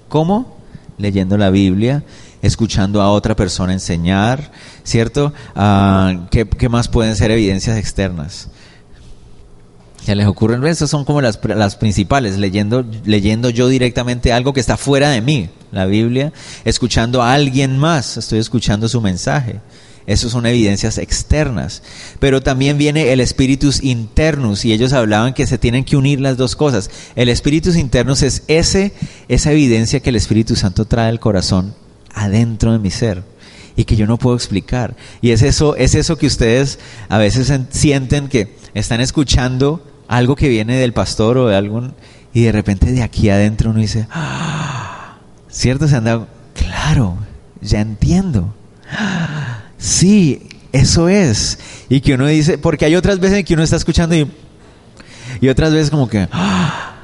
[0.07, 0.55] ¿Cómo?
[0.97, 2.03] Leyendo la Biblia,
[2.41, 4.51] escuchando a otra persona enseñar,
[4.83, 5.33] ¿cierto?
[5.55, 8.49] Ah, ¿qué, más pueden ser evidencias externas?
[10.05, 14.59] Ya les ocurren, esas son como las, las, principales, leyendo, leyendo yo directamente algo que
[14.59, 16.31] está fuera de mí, la Biblia,
[16.63, 19.61] escuchando a alguien más, estoy escuchando su mensaje.
[20.05, 21.81] Esas son evidencias externas.
[22.19, 26.37] Pero también viene el espíritus internus y ellos hablaban que se tienen que unir las
[26.37, 26.91] dos cosas.
[27.15, 28.93] El espíritus internus es ese,
[29.27, 31.73] esa evidencia que el Espíritu Santo trae al corazón
[32.13, 33.23] adentro de mi ser
[33.75, 34.95] y que yo no puedo explicar.
[35.21, 36.77] Y es eso, es eso que ustedes
[37.09, 41.93] a veces sienten que están escuchando algo que viene del pastor o de algún
[42.33, 45.17] y de repente de aquí adentro uno dice, ¡Ah!
[45.49, 45.87] ¿cierto?
[45.87, 47.17] Se han dado, claro,
[47.61, 48.53] ya entiendo.
[49.77, 51.59] Sí, eso es.
[51.87, 54.29] Y que uno dice, porque hay otras veces en que uno está escuchando y,
[55.39, 56.27] y otras veces como que...
[56.31, 56.95] ¡Ah!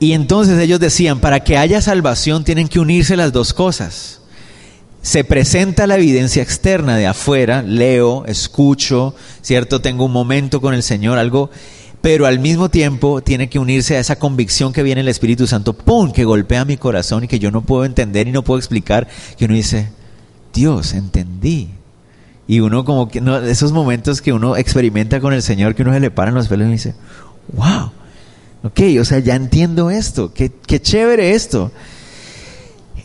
[0.00, 4.20] Y entonces ellos decían, para que haya salvación tienen que unirse las dos cosas.
[5.02, 9.80] Se presenta la evidencia externa de afuera, leo, escucho, ¿cierto?
[9.80, 11.50] Tengo un momento con el Señor, algo,
[12.00, 15.72] pero al mismo tiempo tiene que unirse a esa convicción que viene el Espíritu Santo,
[15.72, 19.08] ¡pum!, que golpea mi corazón y que yo no puedo entender y no puedo explicar,
[19.36, 19.88] que uno dice,
[20.54, 21.70] Dios, entendí.
[22.46, 25.92] Y uno como que, no, esos momentos que uno experimenta con el Señor, que uno
[25.92, 26.94] se le paran los pelos y dice,
[27.52, 27.90] wow,
[28.62, 31.72] ok, o sea, ya entiendo esto, qué, qué chévere esto.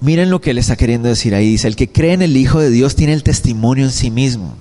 [0.02, 1.50] Miren lo que él está queriendo decir ahí.
[1.50, 4.56] Dice, el que cree en el Hijo de Dios tiene el testimonio en sí mismo.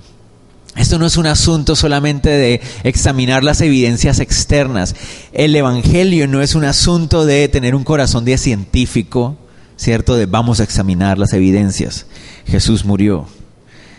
[0.76, 4.94] Esto no es un asunto solamente de examinar las evidencias externas.
[5.32, 9.36] El Evangelio no es un asunto de tener un corazón de científico,
[9.76, 10.16] ¿cierto?
[10.16, 12.06] De vamos a examinar las evidencias.
[12.46, 13.26] Jesús murió,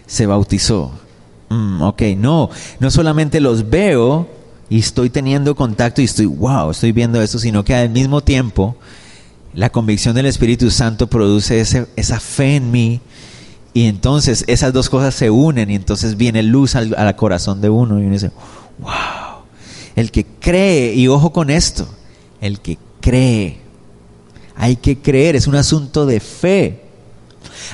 [0.08, 0.92] se bautizó.
[1.50, 2.50] Mm, ok, no,
[2.80, 4.28] no solamente los veo
[4.68, 8.76] y estoy teniendo contacto y estoy, wow, estoy viendo esto, sino que al mismo tiempo
[9.54, 13.00] la convicción del Espíritu Santo produce esa fe en mí
[13.74, 17.70] y entonces esas dos cosas se unen y entonces viene luz al, al corazón de
[17.70, 18.32] uno y uno dice,
[18.80, 19.44] wow,
[19.96, 21.88] el que cree, y ojo con esto,
[22.42, 23.58] el que cree,
[24.56, 26.80] hay que creer, es un asunto de fe.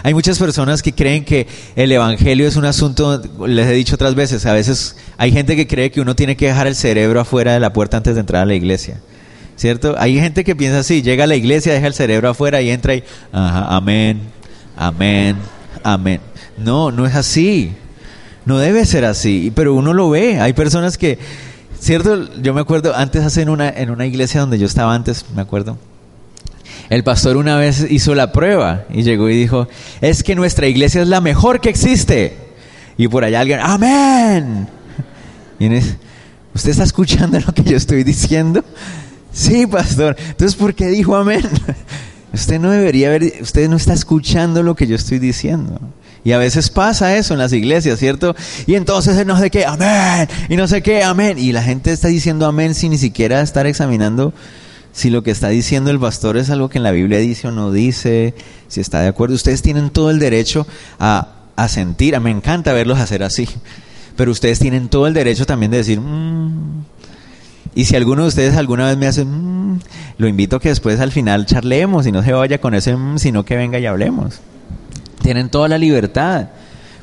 [0.04, 4.16] Hay muchas personas que creen que el Evangelio es un asunto, les he dicho otras
[4.16, 7.54] veces, a veces hay gente que cree que uno tiene que dejar el cerebro afuera
[7.54, 9.02] de la puerta antes de entrar a la iglesia.
[9.56, 9.96] ¿Cierto?
[9.98, 12.96] Hay gente que piensa así, llega a la iglesia, deja el cerebro afuera y entra
[12.96, 14.22] y, amén,
[14.78, 15.36] amén,
[15.84, 16.22] amén.
[16.58, 17.74] No, no es así.
[18.46, 20.40] No debe ser así, pero uno lo ve.
[20.40, 21.20] Hay personas que,
[21.80, 22.34] ¿cierto?
[22.42, 25.42] Yo me acuerdo, antes hace en una, en una iglesia donde yo estaba antes, me
[25.42, 25.78] acuerdo,
[26.90, 29.68] el pastor una vez hizo la prueba y llegó y dijo,
[30.02, 32.36] es que nuestra iglesia es la mejor que existe.
[32.98, 34.68] Y por allá alguien, amén.
[36.54, 38.64] ¿usted está escuchando lo que yo estoy diciendo?
[39.32, 40.16] Sí, pastor.
[40.20, 41.44] Entonces, ¿por qué dijo amén?
[42.34, 45.80] Usted no debería ver, usted no está escuchando lo que yo estoy diciendo.
[46.24, 48.36] Y a veces pasa eso en las iglesias, ¿cierto?
[48.68, 51.40] Y entonces no sé qué, amén, y no sé qué, amén.
[51.40, 54.34] Y la gente está diciendo amén sin ni siquiera estar examinando
[54.92, 57.52] si lo que está diciendo el pastor es algo que en la Biblia dice o
[57.52, 58.34] no dice,
[58.68, 59.36] si está de acuerdo.
[59.36, 60.68] Ustedes tienen todo el derecho
[61.00, 63.48] a, a sentir, me encanta verlos hacer así,
[64.16, 66.84] pero ustedes tienen todo el derecho también de decir, mmm,
[67.76, 69.59] y si alguno de ustedes alguna vez me hace, mmm,
[70.20, 73.18] lo invito a que después al final charlemos y no se vaya con ese, mmm,
[73.18, 74.42] sino que venga y hablemos.
[75.24, 76.50] Tienen toda la libertad,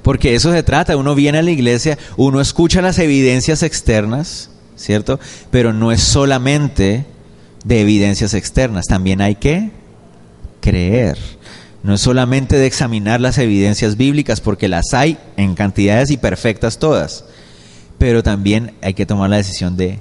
[0.02, 0.98] porque eso se trata.
[0.98, 5.18] Uno viene a la iglesia, uno escucha las evidencias externas, ¿cierto?
[5.50, 7.06] Pero no es solamente
[7.64, 9.70] de evidencias externas, también hay que
[10.60, 11.16] creer.
[11.82, 16.78] No es solamente de examinar las evidencias bíblicas, porque las hay en cantidades y perfectas
[16.78, 17.24] todas,
[17.96, 20.00] pero también hay que tomar la decisión de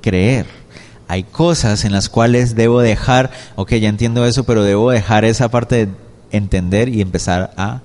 [0.00, 0.63] creer.
[1.08, 5.50] Hay cosas en las cuales debo dejar, ok, ya entiendo eso, pero debo dejar esa
[5.50, 5.92] parte de
[6.30, 7.82] entender y empezar a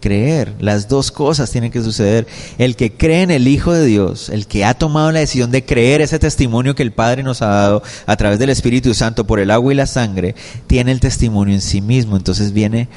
[0.00, 0.52] creer.
[0.60, 2.26] Las dos cosas tienen que suceder.
[2.58, 5.64] El que cree en el Hijo de Dios, el que ha tomado la decisión de
[5.64, 9.40] creer ese testimonio que el Padre nos ha dado a través del Espíritu Santo por
[9.40, 10.34] el agua y la sangre,
[10.66, 12.16] tiene el testimonio en sí mismo.
[12.16, 12.88] Entonces viene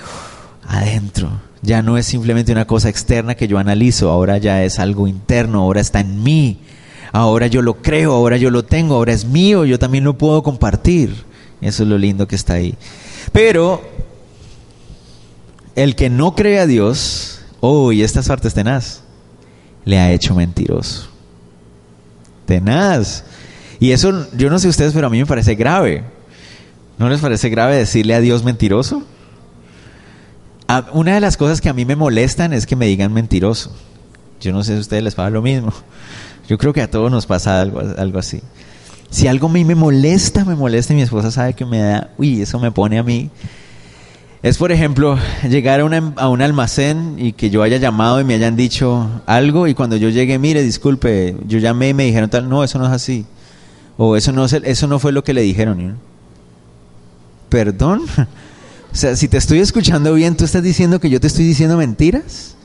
[0.68, 1.32] adentro.
[1.62, 5.62] Ya no es simplemente una cosa externa que yo analizo, ahora ya es algo interno,
[5.62, 6.60] ahora está en mí
[7.18, 10.44] ahora yo lo creo, ahora yo lo tengo, ahora es mío, yo también lo puedo
[10.44, 11.26] compartir.
[11.62, 12.76] Eso es lo lindo que está ahí.
[13.32, 13.82] Pero
[15.76, 19.02] el que no cree a Dios, oh, y estas partes tenaz,
[19.84, 21.10] le ha hecho mentiroso.
[22.46, 23.24] Tenaz.
[23.80, 26.04] Y eso, yo no sé ustedes, pero a mí me parece grave.
[27.00, 29.04] ¿No les parece grave decirle a Dios mentiroso?
[30.92, 33.74] una de las cosas que a mí me molestan es que me digan mentiroso.
[34.42, 35.72] Yo no sé si a ustedes les pasa lo mismo.
[36.48, 38.42] Yo creo que a todos nos pasa algo, algo así.
[39.10, 42.10] Si algo a mí me molesta, me molesta y mi esposa sabe que me da,
[42.18, 43.30] uy, eso me pone a mí.
[44.44, 45.18] Es, por ejemplo,
[45.50, 49.68] llegar a, a un almacén y que yo haya llamado y me hayan dicho algo
[49.68, 52.86] y cuando yo llegue, mire, disculpe, yo llamé y me dijeron tal, no, eso no
[52.86, 53.26] es así.
[53.98, 55.98] O eso no, eso no fue lo que le dijeron.
[57.50, 58.02] ¿Perdón?
[58.90, 61.78] O sea, si te estoy escuchando bien, ¿tú estás diciendo que yo te estoy diciendo
[61.78, 62.56] mentiras?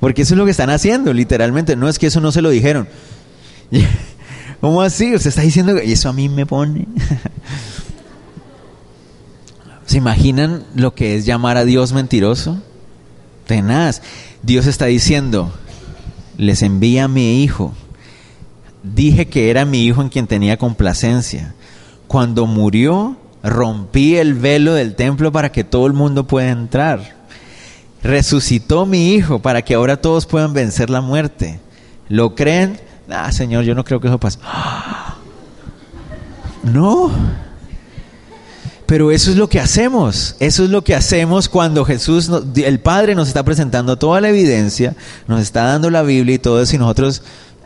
[0.00, 1.76] Porque eso es lo que están haciendo, literalmente.
[1.76, 2.88] No es que eso no se lo dijeron.
[4.60, 5.14] ¿Cómo así?
[5.14, 6.88] Usted está diciendo que eso a mí me pone.
[9.86, 12.62] ¿Se imaginan lo que es llamar a Dios mentiroso?
[13.46, 14.02] Tenaz.
[14.42, 15.52] Dios está diciendo,
[16.38, 17.74] les envía a mi hijo.
[18.82, 21.54] dije que era mi hijo en quien tenía complacencia.
[22.06, 27.19] Cuando murió, rompí el velo del templo para que todo el mundo pueda entrar.
[28.02, 31.60] Resucitó mi hijo para que ahora todos puedan vencer la muerte.
[32.08, 32.80] ¿Lo creen?
[33.08, 34.38] Ah, Señor, yo no creo que eso pase.
[36.62, 37.10] No.
[38.84, 40.36] Pero eso es lo que hacemos.
[40.40, 44.96] Eso es lo que hacemos cuando Jesús, el Padre nos está presentando toda la evidencia,
[45.26, 47.22] nos está dando la Biblia y todo eso, y nosotros,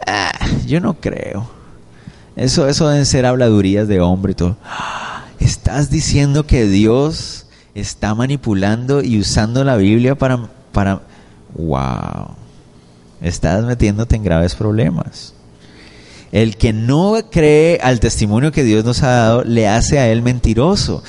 [0.07, 0.30] ah,
[0.66, 1.51] yo no creo.
[2.37, 4.57] Eso, eso deben ser habladurías de hombre y todo.
[5.41, 7.43] Estás diciendo que Dios
[7.75, 11.03] está manipulando y usando la Biblia para, para,
[11.55, 12.37] wow,
[13.20, 15.35] estás metiéndote en graves problemas.
[16.33, 20.22] El que no cree al testimonio que Dios nos ha dado le hace a él
[20.22, 21.03] mentiroso.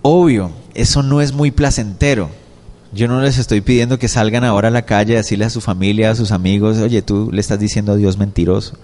[0.00, 2.30] Obvio, eso no es muy placentero.
[2.92, 5.60] Yo no les estoy pidiendo que salgan ahora a la calle a decirle a su
[5.60, 8.76] familia, a sus amigos, oye, tú le estás diciendo a Dios mentiroso.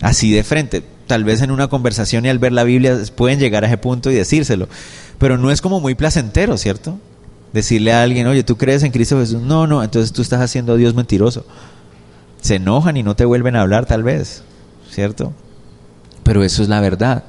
[0.00, 0.82] Así de frente.
[1.12, 4.10] Tal vez en una conversación y al ver la Biblia pueden llegar a ese punto
[4.10, 4.66] y decírselo.
[5.18, 6.98] Pero no es como muy placentero, ¿cierto?
[7.52, 9.42] Decirle a alguien, oye, ¿tú crees en Cristo Jesús?
[9.42, 11.44] No, no, entonces tú estás haciendo a Dios mentiroso.
[12.40, 14.42] Se enojan y no te vuelven a hablar tal vez.
[14.92, 15.32] ¿cierto?
[16.22, 17.24] Pero eso es la verdad.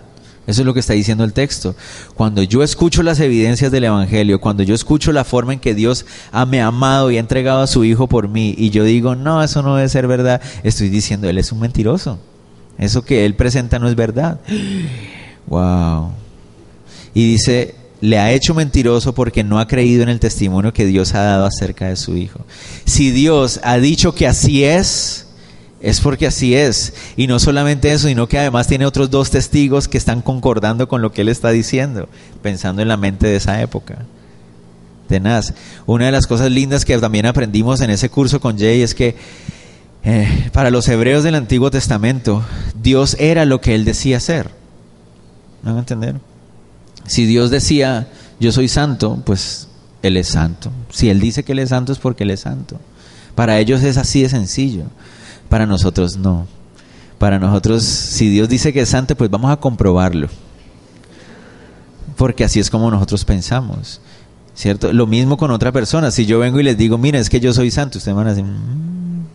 [0.46, 1.76] Eso es lo que está diciendo el texto.
[2.16, 6.06] Cuando yo escucho las evidencias del Evangelio, cuando yo escucho la forma en que Dios
[6.32, 9.62] ha amado y ha entregado a su Hijo por mí, y yo digo, no, eso
[9.62, 12.20] no debe ser verdad, estoy diciendo, Él es un mentiroso.
[12.78, 14.40] Eso que Él presenta no es verdad.
[15.48, 16.12] Wow.
[17.14, 21.14] Y dice, le ha hecho mentiroso porque no ha creído en el testimonio que Dios
[21.16, 22.42] ha dado acerca de su Hijo.
[22.86, 25.28] Si Dios ha dicho que así es,
[25.84, 26.94] es porque así es.
[27.18, 31.02] Y no solamente eso, sino que además tiene otros dos testigos que están concordando con
[31.02, 32.08] lo que él está diciendo,
[32.42, 34.00] pensando en la mente de esa época.
[35.08, 35.54] Tenaz.
[35.86, 39.16] Una de las cosas lindas que también aprendimos en ese curso con Jay es que
[40.04, 42.44] eh, para los hebreos del Antiguo Testamento,
[42.82, 44.50] Dios era lo que él decía ser.
[45.62, 46.20] ¿Me van a entender?
[47.08, 48.08] Si Dios decía,
[48.40, 49.70] yo soy santo, pues
[50.02, 50.72] Él es santo.
[50.90, 52.80] Si Él dice que Él es santo, es porque Él es santo.
[53.36, 54.84] Para ellos es así de sencillo.
[55.50, 56.48] Para nosotros no.
[57.18, 60.28] Para nosotros, si Dios dice que es santo, pues vamos a comprobarlo.
[62.18, 64.02] Porque así es como nosotros pensamos.
[64.56, 64.94] ¿Cierto?
[64.94, 66.12] Lo mismo con otra persona.
[66.12, 68.30] Si yo vengo y les digo, mira, es que yo soy santo, ustedes van a
[68.32, 69.26] decir, mm,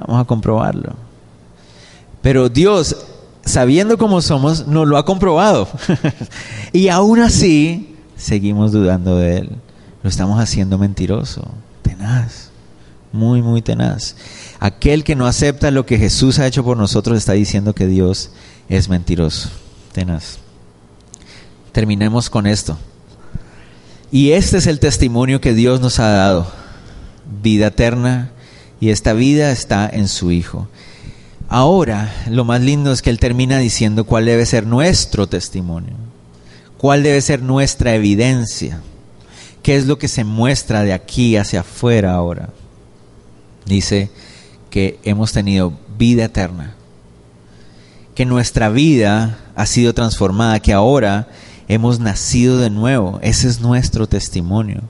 [0.00, 0.94] vamos a comprobarlo.
[2.22, 2.96] Pero Dios,
[3.44, 5.68] sabiendo cómo somos, nos lo ha comprobado.
[6.72, 9.50] y aún así, seguimos dudando de Él.
[10.02, 11.46] Lo estamos haciendo mentiroso,
[11.82, 12.50] tenaz,
[13.12, 14.16] muy, muy tenaz.
[14.58, 18.30] Aquel que no acepta lo que Jesús ha hecho por nosotros está diciendo que Dios
[18.68, 19.50] es mentiroso.
[19.92, 20.38] Tenaz.
[21.72, 22.78] Terminemos con esto.
[24.12, 26.46] Y este es el testimonio que Dios nos ha dado.
[27.42, 28.32] Vida eterna.
[28.80, 30.68] Y esta vida está en su Hijo.
[31.48, 35.94] Ahora, lo más lindo es que Él termina diciendo cuál debe ser nuestro testimonio.
[36.78, 38.80] Cuál debe ser nuestra evidencia.
[39.62, 42.48] ¿Qué es lo que se muestra de aquí hacia afuera ahora?
[43.66, 44.10] Dice,
[44.70, 46.74] que hemos tenido vida eterna,
[48.14, 51.28] que nuestra vida ha sido transformada, que ahora
[51.68, 53.18] hemos nacido de nuevo.
[53.22, 54.82] Ese es nuestro testimonio.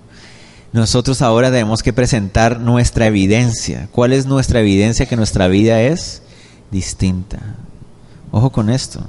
[0.72, 3.88] Nosotros ahora tenemos que presentar nuestra evidencia.
[3.90, 6.22] ¿Cuál es nuestra evidencia que nuestra vida es
[6.70, 7.38] distinta?
[8.30, 9.00] Ojo con esto.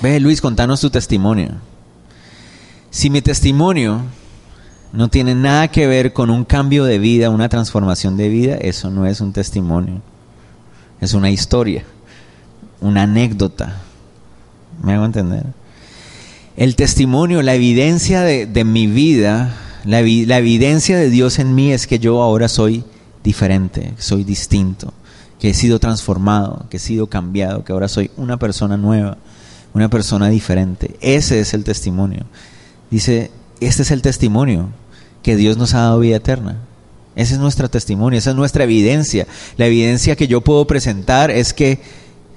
[0.00, 1.50] Ve Luis, contanos tu testimonio.
[2.90, 4.02] Si mi testimonio
[4.92, 8.90] no tiene nada que ver con un cambio de vida, una transformación de vida, eso
[8.90, 10.00] no es un testimonio,
[11.00, 11.84] es una historia,
[12.80, 13.80] una anécdota.
[14.80, 15.46] ¿Me hago entender?
[16.56, 21.86] El testimonio, la evidencia de, mi vida, la, la evidencia de Dios en mí es
[21.88, 22.84] que yo ahora soy
[23.24, 24.92] diferente, soy distinto,
[25.40, 29.18] que he sido transformado, que he sido cambiado, que ahora soy una persona nueva,
[29.72, 30.94] una persona diferente.
[31.00, 32.24] Ese es el testimonio.
[32.88, 34.68] Dice, este es el testimonio
[35.24, 36.58] que Dios nos ha dado vida eterna.
[37.16, 39.26] Ese es nuestro testimonio, esa es nuestra evidencia.
[39.56, 41.80] La evidencia que yo puedo presentar es que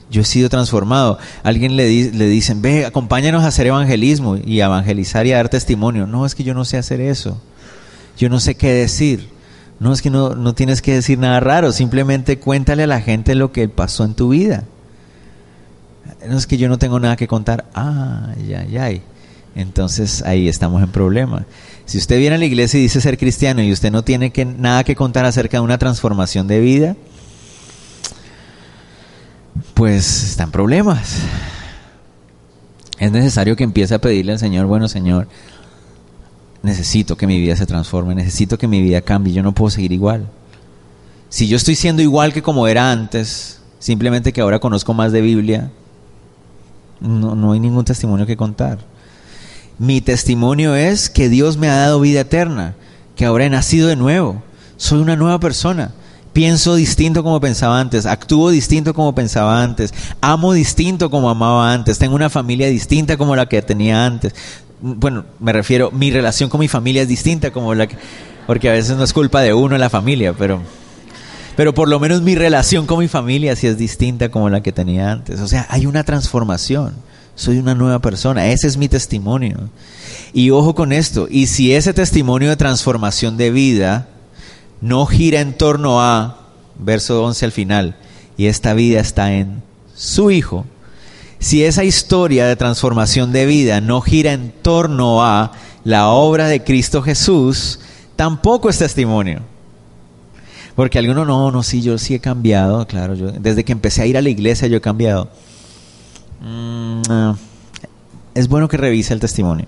[0.10, 1.18] yo he sido transformado.
[1.44, 5.50] Alguien le, le dicen, ve, acompáñanos a hacer evangelismo y a evangelizar y a dar
[5.50, 6.08] testimonio.
[6.08, 7.42] No, es que yo no sé hacer eso.
[8.18, 9.30] Yo no sé qué decir.
[9.80, 11.72] No, es que no, no tienes que decir nada raro.
[11.72, 14.64] Simplemente cuéntale a la gente lo que pasó en tu vida.
[16.28, 17.66] No es que yo no tengo nada que contar.
[17.76, 18.90] Ah, ya, ya.
[19.56, 21.46] Entonces ahí estamos en problema.
[21.86, 24.46] Si usted viene a la iglesia y dice ser cristiano y usted no tiene que,
[24.46, 26.96] nada que contar acerca de una transformación de vida,
[29.74, 31.18] pues está en problemas.
[33.00, 35.28] Es necesario que empiece a pedirle al Señor, bueno Señor,
[36.64, 39.92] necesito que mi vida se transforme, necesito que mi vida cambie, yo no puedo seguir
[39.92, 40.28] igual.
[41.30, 45.22] Si yo estoy siendo igual que como era antes, simplemente que ahora conozco más de
[45.22, 45.72] Biblia,
[47.00, 48.80] no, no hay ningún testimonio que contar.
[49.78, 52.76] Mi testimonio es que Dios me ha dado vida eterna,
[53.16, 54.42] que ahora he nacido de nuevo,
[54.78, 55.92] soy una nueva persona.
[56.38, 61.98] Pienso distinto como pensaba antes, actúo distinto como pensaba antes, amo distinto como amaba antes,
[61.98, 64.36] tengo una familia distinta como la que tenía antes.
[64.80, 67.98] Bueno, me refiero, mi relación con mi familia es distinta como la que...
[68.46, 70.62] Porque a veces no es culpa de uno la familia, pero...
[71.56, 74.72] Pero por lo menos mi relación con mi familia sí es distinta como la que
[74.72, 75.40] tenía antes.
[75.40, 76.94] O sea, hay una transformación.
[77.34, 78.46] Soy una nueva persona.
[78.46, 79.72] Ese es mi testimonio.
[80.34, 81.28] Y ojo con esto.
[81.32, 84.08] Y si ese testimonio de transformación de vida
[84.82, 86.48] no gira en torno a,
[86.80, 87.96] verso 11 al final,
[88.38, 89.64] y esta vida está en
[89.96, 90.66] su Hijo,
[91.40, 95.52] si esa historia de transformación de vida no gira en torno a
[95.84, 97.80] la obra de Cristo Jesús,
[98.16, 99.42] tampoco es testimonio.
[100.76, 104.06] Porque alguno, no, no, sí, yo sí he cambiado, claro, yo, desde que empecé a
[104.06, 105.30] ir a la iglesia yo he cambiado.
[106.42, 107.02] Mm,
[108.36, 109.66] es bueno que revise el testimonio.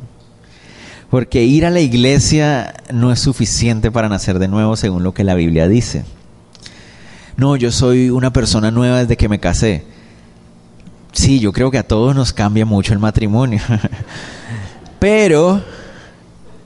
[1.10, 5.24] Porque ir a la iglesia no es suficiente para nacer de nuevo según lo que
[5.24, 6.06] la Biblia dice.
[7.36, 9.86] No, yo soy una persona nueva desde que me casé.
[11.12, 13.62] Sí, yo creo que a todos nos cambia mucho el matrimonio.
[15.00, 15.64] Pero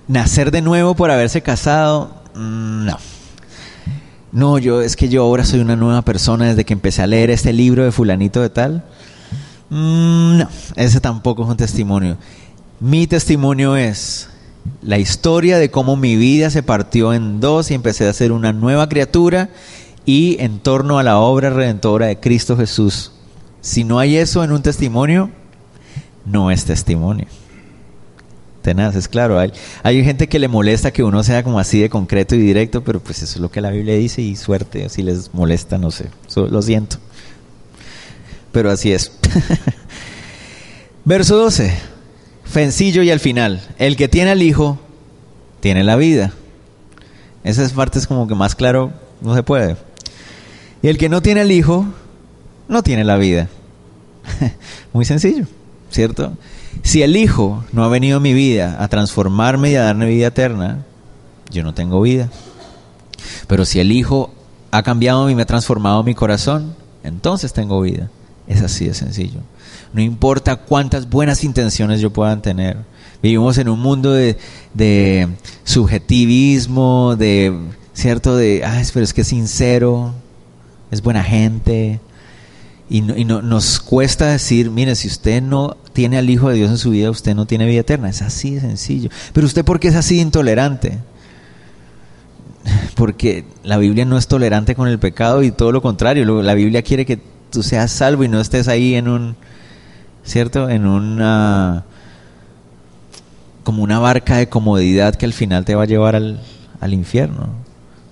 [0.08, 2.98] nacer de nuevo por haberse casado, mm, no.
[4.34, 7.30] No, yo es que yo ahora soy una nueva persona desde que empecé a leer
[7.30, 8.84] este libro de fulanito de tal.
[9.70, 12.18] Mm, no, ese tampoco es un testimonio.
[12.80, 14.28] Mi testimonio es
[14.82, 18.54] la historia de cómo mi vida se partió en dos y empecé a ser una
[18.54, 19.50] nueva criatura
[20.06, 23.12] y en torno a la obra redentora de Cristo Jesús.
[23.62, 25.30] Si no hay eso en un testimonio,
[26.26, 27.28] no es testimonio.
[28.62, 29.40] Tenaz, es claro.
[29.40, 29.52] Hay,
[29.84, 33.02] hay gente que le molesta que uno sea como así de concreto y directo, pero
[33.02, 36.10] pues eso es lo que la Biblia dice y suerte, si les molesta, no sé,
[36.36, 36.98] lo siento.
[38.52, 39.12] Pero así es.
[41.06, 41.93] Verso 12
[42.54, 44.80] sencillo y al final, el que tiene al Hijo,
[45.60, 46.32] tiene la vida.
[47.44, 49.76] Esa parte es como que más claro, no se puede.
[50.82, 51.86] Y el que no tiene al Hijo,
[52.68, 53.50] no tiene la vida.
[54.94, 55.46] Muy sencillo,
[55.90, 56.38] ¿cierto?
[56.84, 60.28] Si el Hijo no ha venido a mi vida a transformarme y a darme vida
[60.28, 60.86] eterna,
[61.52, 62.30] yo no tengo vida.
[63.48, 64.34] Pero si el Hijo
[64.72, 68.10] ha cambiado y me ha transformado mi corazón, entonces tengo vida.
[68.48, 69.40] Es así de sencillo.
[69.94, 72.78] No importa cuántas buenas intenciones yo puedan tener.
[73.22, 75.30] Vivimos en un mundo de,
[75.64, 77.54] subjetivismo, de,
[77.94, 78.36] ¿cierto?
[78.36, 80.14] De, ah, pero es que es sincero,
[80.92, 82.02] es buena gente.
[82.90, 86.90] Y, nos cuesta decir, mire, si usted no tiene al Hijo de Dios en su
[86.90, 88.10] vida, usted no tiene vida eterna.
[88.10, 89.10] Es así de sencillo.
[89.32, 90.98] Pero usted, ¿por qué es así intolerante?
[92.96, 96.42] Porque la Biblia no es tolerante con el pecado y todo lo contrario.
[96.42, 97.20] La Biblia quiere que
[97.52, 99.36] tú seas salvo y no estés ahí en un,
[100.24, 100.70] ¿cierto?
[100.70, 101.86] En una,
[103.64, 106.40] como una barca de comodidad que al final te va a llevar al,
[106.80, 107.50] al infierno.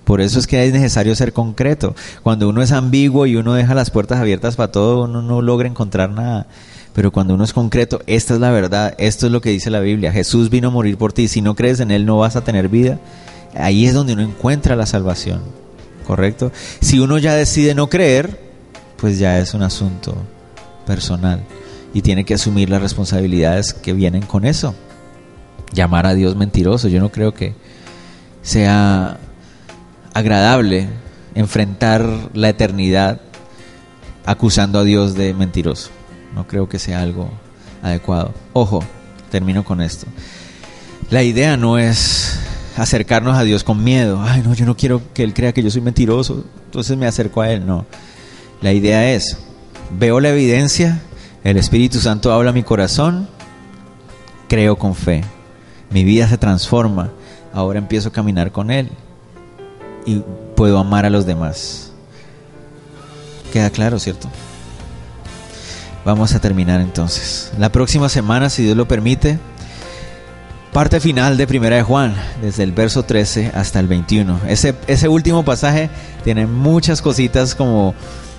[0.04, 1.94] Por eso es que es necesario ser concreto.
[2.22, 5.68] Cuando uno es ambiguo y uno deja las puertas abiertas para todo, uno no logra
[5.68, 6.46] encontrar nada.
[6.92, 9.80] Pero cuando uno es concreto, esta es la verdad, esto es lo que dice la
[9.80, 10.12] Biblia.
[10.12, 11.28] Jesús vino a morir por ti.
[11.28, 12.98] Si no crees en Él, no vas a tener vida.
[13.54, 15.40] Ahí es donde uno encuentra la salvación.
[16.06, 16.50] ¿Correcto?
[16.80, 18.40] Si uno ya decide no creer,
[18.96, 20.16] pues ya es un asunto
[20.84, 21.42] personal
[21.94, 24.74] y tiene que asumir las responsabilidades que vienen con eso.
[25.72, 27.54] Llamar a Dios mentiroso, yo no creo que
[28.42, 29.18] sea
[30.14, 30.88] agradable
[31.34, 33.20] enfrentar la eternidad
[34.24, 35.90] acusando a Dios de mentiroso.
[36.34, 37.30] No creo que sea algo
[37.82, 38.32] adecuado.
[38.52, 38.82] Ojo,
[39.30, 40.06] termino con esto.
[41.10, 42.38] La idea no es
[42.76, 44.22] acercarnos a Dios con miedo.
[44.22, 47.40] Ay, no, yo no quiero que Él crea que yo soy mentiroso, entonces me acerco
[47.40, 47.66] a Él.
[47.66, 47.86] No.
[48.60, 49.38] La idea es,
[49.98, 51.02] veo la evidencia,
[51.44, 53.28] el Espíritu Santo habla a mi corazón,
[54.48, 55.22] creo con fe,
[55.90, 57.10] mi vida se transforma,
[57.52, 58.90] ahora empiezo a caminar con Él
[60.06, 60.22] y
[60.56, 61.92] puedo amar a los demás.
[63.52, 64.28] Queda claro, ¿cierto?
[66.04, 67.52] Vamos a terminar entonces.
[67.58, 69.38] La próxima semana, si Dios lo permite,
[70.72, 74.40] parte final de Primera de Juan, desde el verso 13 hasta el 21.
[74.48, 75.90] Ese, ese último pasaje
[76.24, 77.94] tiene muchas cositas como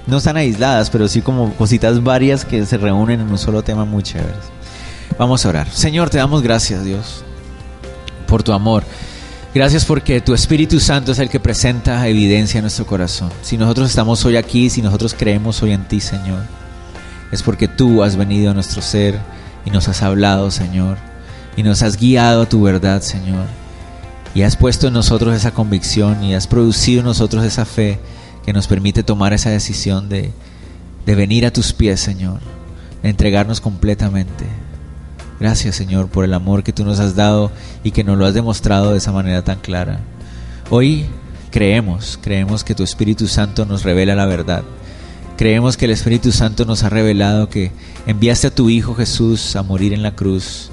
[0.07, 3.85] no están aisladas, pero sí como cositas varias que se reúnen en un solo tema
[3.85, 4.51] muy chéveres.
[5.17, 5.69] Vamos a orar.
[5.69, 7.23] Señor, te damos gracias, Dios,
[8.27, 8.83] por tu amor.
[9.53, 13.31] Gracias porque tu Espíritu Santo es el que presenta evidencia en nuestro corazón.
[13.43, 16.41] Si nosotros estamos hoy aquí, si nosotros creemos hoy en ti, Señor,
[17.31, 19.19] es porque tú has venido a nuestro ser
[19.63, 20.97] y nos has hablado, Señor,
[21.55, 23.45] y nos has guiado a tu verdad, Señor.
[24.33, 27.99] Y has puesto en nosotros esa convicción y has producido en nosotros esa fe
[28.45, 30.31] que nos permite tomar esa decisión de,
[31.05, 32.39] de venir a tus pies, Señor,
[33.01, 34.45] de entregarnos completamente.
[35.39, 37.51] Gracias, Señor, por el amor que tú nos has dado
[37.83, 39.99] y que nos lo has demostrado de esa manera tan clara.
[40.69, 41.05] Hoy
[41.51, 44.63] creemos, creemos que tu Espíritu Santo nos revela la verdad.
[45.37, 47.71] Creemos que el Espíritu Santo nos ha revelado que
[48.05, 50.69] enviaste a tu Hijo Jesús a morir en la cruz,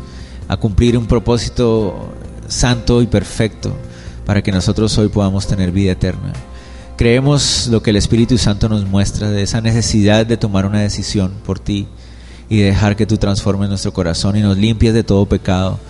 [0.48, 2.12] a cumplir un propósito
[2.46, 3.74] santo y perfecto
[4.26, 6.32] para que nosotros hoy podamos tener vida eterna.
[7.00, 11.32] Creemos lo que el Espíritu Santo nos muestra de esa necesidad de tomar una decisión
[11.46, 11.88] por ti
[12.50, 15.80] y dejar que tú transformes nuestro corazón y nos limpies de todo pecado.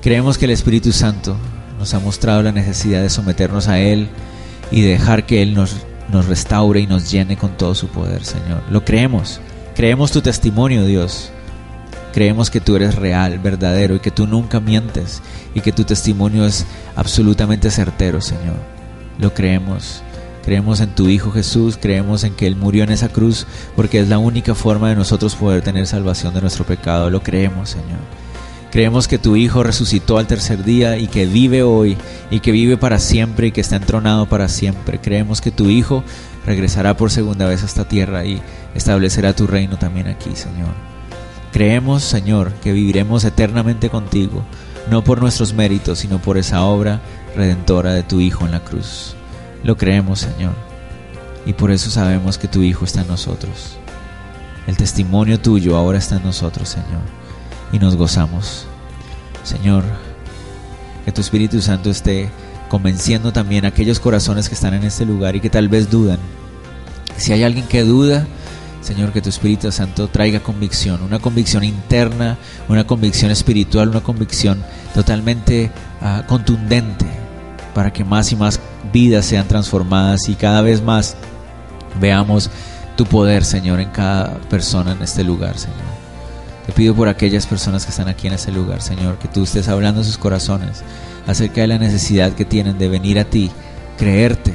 [0.00, 1.36] Creemos que el Espíritu Santo
[1.76, 4.10] nos ha mostrado la necesidad de someternos a Él
[4.70, 5.74] y dejar que Él nos,
[6.12, 8.62] nos restaure y nos llene con todo su poder, Señor.
[8.70, 9.40] Lo creemos.
[9.74, 11.32] Creemos tu testimonio, Dios.
[12.14, 15.20] Creemos que tú eres real, verdadero y que tú nunca mientes
[15.52, 16.64] y que tu testimonio es
[16.94, 18.54] absolutamente certero, Señor.
[19.18, 20.04] Lo creemos.
[20.50, 23.46] Creemos en tu Hijo Jesús, creemos en que Él murió en esa cruz
[23.76, 27.08] porque es la única forma de nosotros poder tener salvación de nuestro pecado.
[27.08, 28.00] Lo creemos, Señor.
[28.72, 31.96] Creemos que tu Hijo resucitó al tercer día y que vive hoy
[32.32, 35.00] y que vive para siempre y que está entronado para siempre.
[35.00, 36.02] Creemos que tu Hijo
[36.44, 38.42] regresará por segunda vez a esta tierra y
[38.74, 40.74] establecerá tu reino también aquí, Señor.
[41.52, 44.42] Creemos, Señor, que viviremos eternamente contigo,
[44.90, 47.00] no por nuestros méritos, sino por esa obra
[47.36, 49.14] redentora de tu Hijo en la cruz.
[49.62, 50.52] Lo creemos, Señor.
[51.46, 53.76] Y por eso sabemos que tu Hijo está en nosotros.
[54.66, 57.02] El testimonio tuyo ahora está en nosotros, Señor.
[57.72, 58.66] Y nos gozamos.
[59.42, 59.84] Señor,
[61.04, 62.30] que tu Espíritu Santo esté
[62.68, 66.18] convenciendo también a aquellos corazones que están en este lugar y que tal vez dudan.
[67.16, 68.26] Si hay alguien que duda,
[68.80, 72.38] Señor, que tu Espíritu Santo traiga convicción, una convicción interna,
[72.68, 74.62] una convicción espiritual, una convicción
[74.94, 77.06] totalmente uh, contundente
[77.74, 78.60] para que más y más
[78.92, 81.16] vidas sean transformadas y cada vez más
[82.00, 82.50] veamos
[82.96, 85.78] tu poder, Señor, en cada persona en este lugar, Señor.
[86.66, 89.68] Te pido por aquellas personas que están aquí en este lugar, Señor, que tú estés
[89.68, 90.82] hablando a sus corazones
[91.26, 93.50] acerca de la necesidad que tienen de venir a ti,
[93.98, 94.54] creerte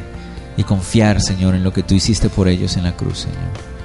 [0.58, 3.76] y confiar, Señor, en lo que tú hiciste por ellos en la cruz, Señor.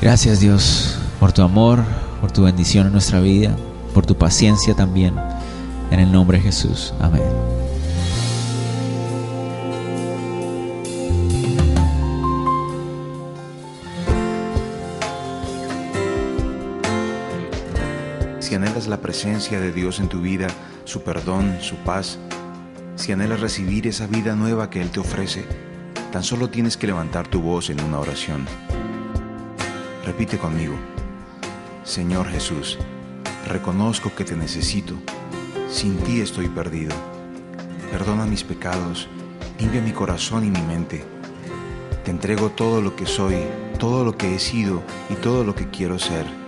[0.00, 1.84] Gracias, Dios, por tu amor,
[2.20, 3.54] por tu bendición en nuestra vida,
[3.92, 5.14] por tu paciencia también.
[5.90, 6.92] En el nombre de Jesús.
[7.00, 7.22] Amén.
[18.44, 20.48] Si anhelas la presencia de Dios en tu vida,
[20.84, 22.18] su perdón, su paz,
[22.94, 25.46] si anhelas recibir esa vida nueva que Él te ofrece,
[26.12, 28.44] tan solo tienes que levantar tu voz en una oración.
[30.04, 30.74] Repite conmigo,
[31.84, 32.76] Señor Jesús,
[33.48, 34.92] reconozco que te necesito,
[35.70, 36.94] sin ti estoy perdido.
[37.90, 39.08] Perdona mis pecados,
[39.58, 41.02] limpia mi corazón y mi mente.
[42.04, 43.38] Te entrego todo lo que soy,
[43.78, 46.43] todo lo que he sido y todo lo que quiero ser.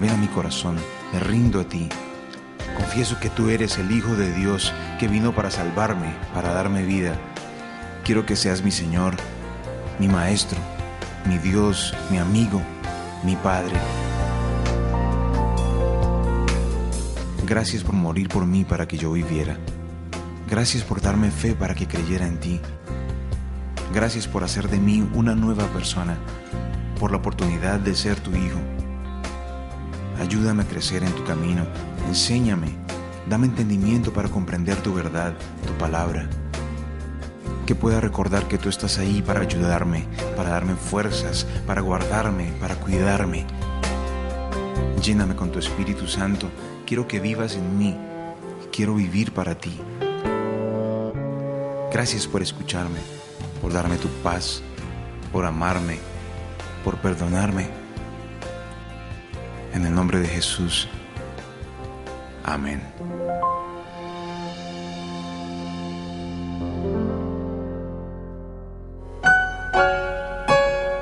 [0.00, 0.76] Ven a mi corazón,
[1.12, 1.88] me rindo a ti.
[2.76, 7.16] Confieso que tú eres el Hijo de Dios que vino para salvarme, para darme vida.
[8.04, 9.16] Quiero que seas mi Señor,
[9.98, 10.58] mi Maestro,
[11.26, 12.62] mi Dios, mi amigo,
[13.24, 13.74] mi Padre.
[17.44, 19.56] Gracias por morir por mí para que yo viviera.
[20.48, 22.60] Gracias por darme fe para que creyera en ti.
[23.92, 26.16] Gracias por hacer de mí una nueva persona,
[27.00, 28.77] por la oportunidad de ser tu hijo.
[30.20, 31.64] Ayúdame a crecer en tu camino,
[32.08, 32.76] enséñame,
[33.28, 35.32] dame entendimiento para comprender tu verdad,
[35.66, 36.28] tu palabra.
[37.66, 40.06] Que pueda recordar que tú estás ahí para ayudarme,
[40.36, 43.46] para darme fuerzas, para guardarme, para cuidarme.
[45.02, 46.50] Lléname con tu Espíritu Santo,
[46.84, 47.96] quiero que vivas en mí,
[48.72, 49.80] quiero vivir para ti.
[51.92, 52.98] Gracias por escucharme,
[53.62, 54.62] por darme tu paz,
[55.32, 55.98] por amarme,
[56.84, 57.77] por perdonarme.
[59.74, 60.88] En el nombre de Jesús.
[62.44, 62.82] Amén.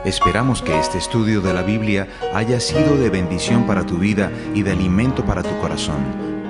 [0.07, 4.63] Esperamos que este estudio de la Biblia haya sido de bendición para tu vida y
[4.63, 5.97] de alimento para tu corazón.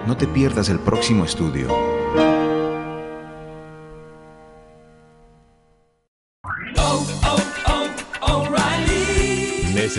[0.06, 1.95] No te pierdas el próximo estudio.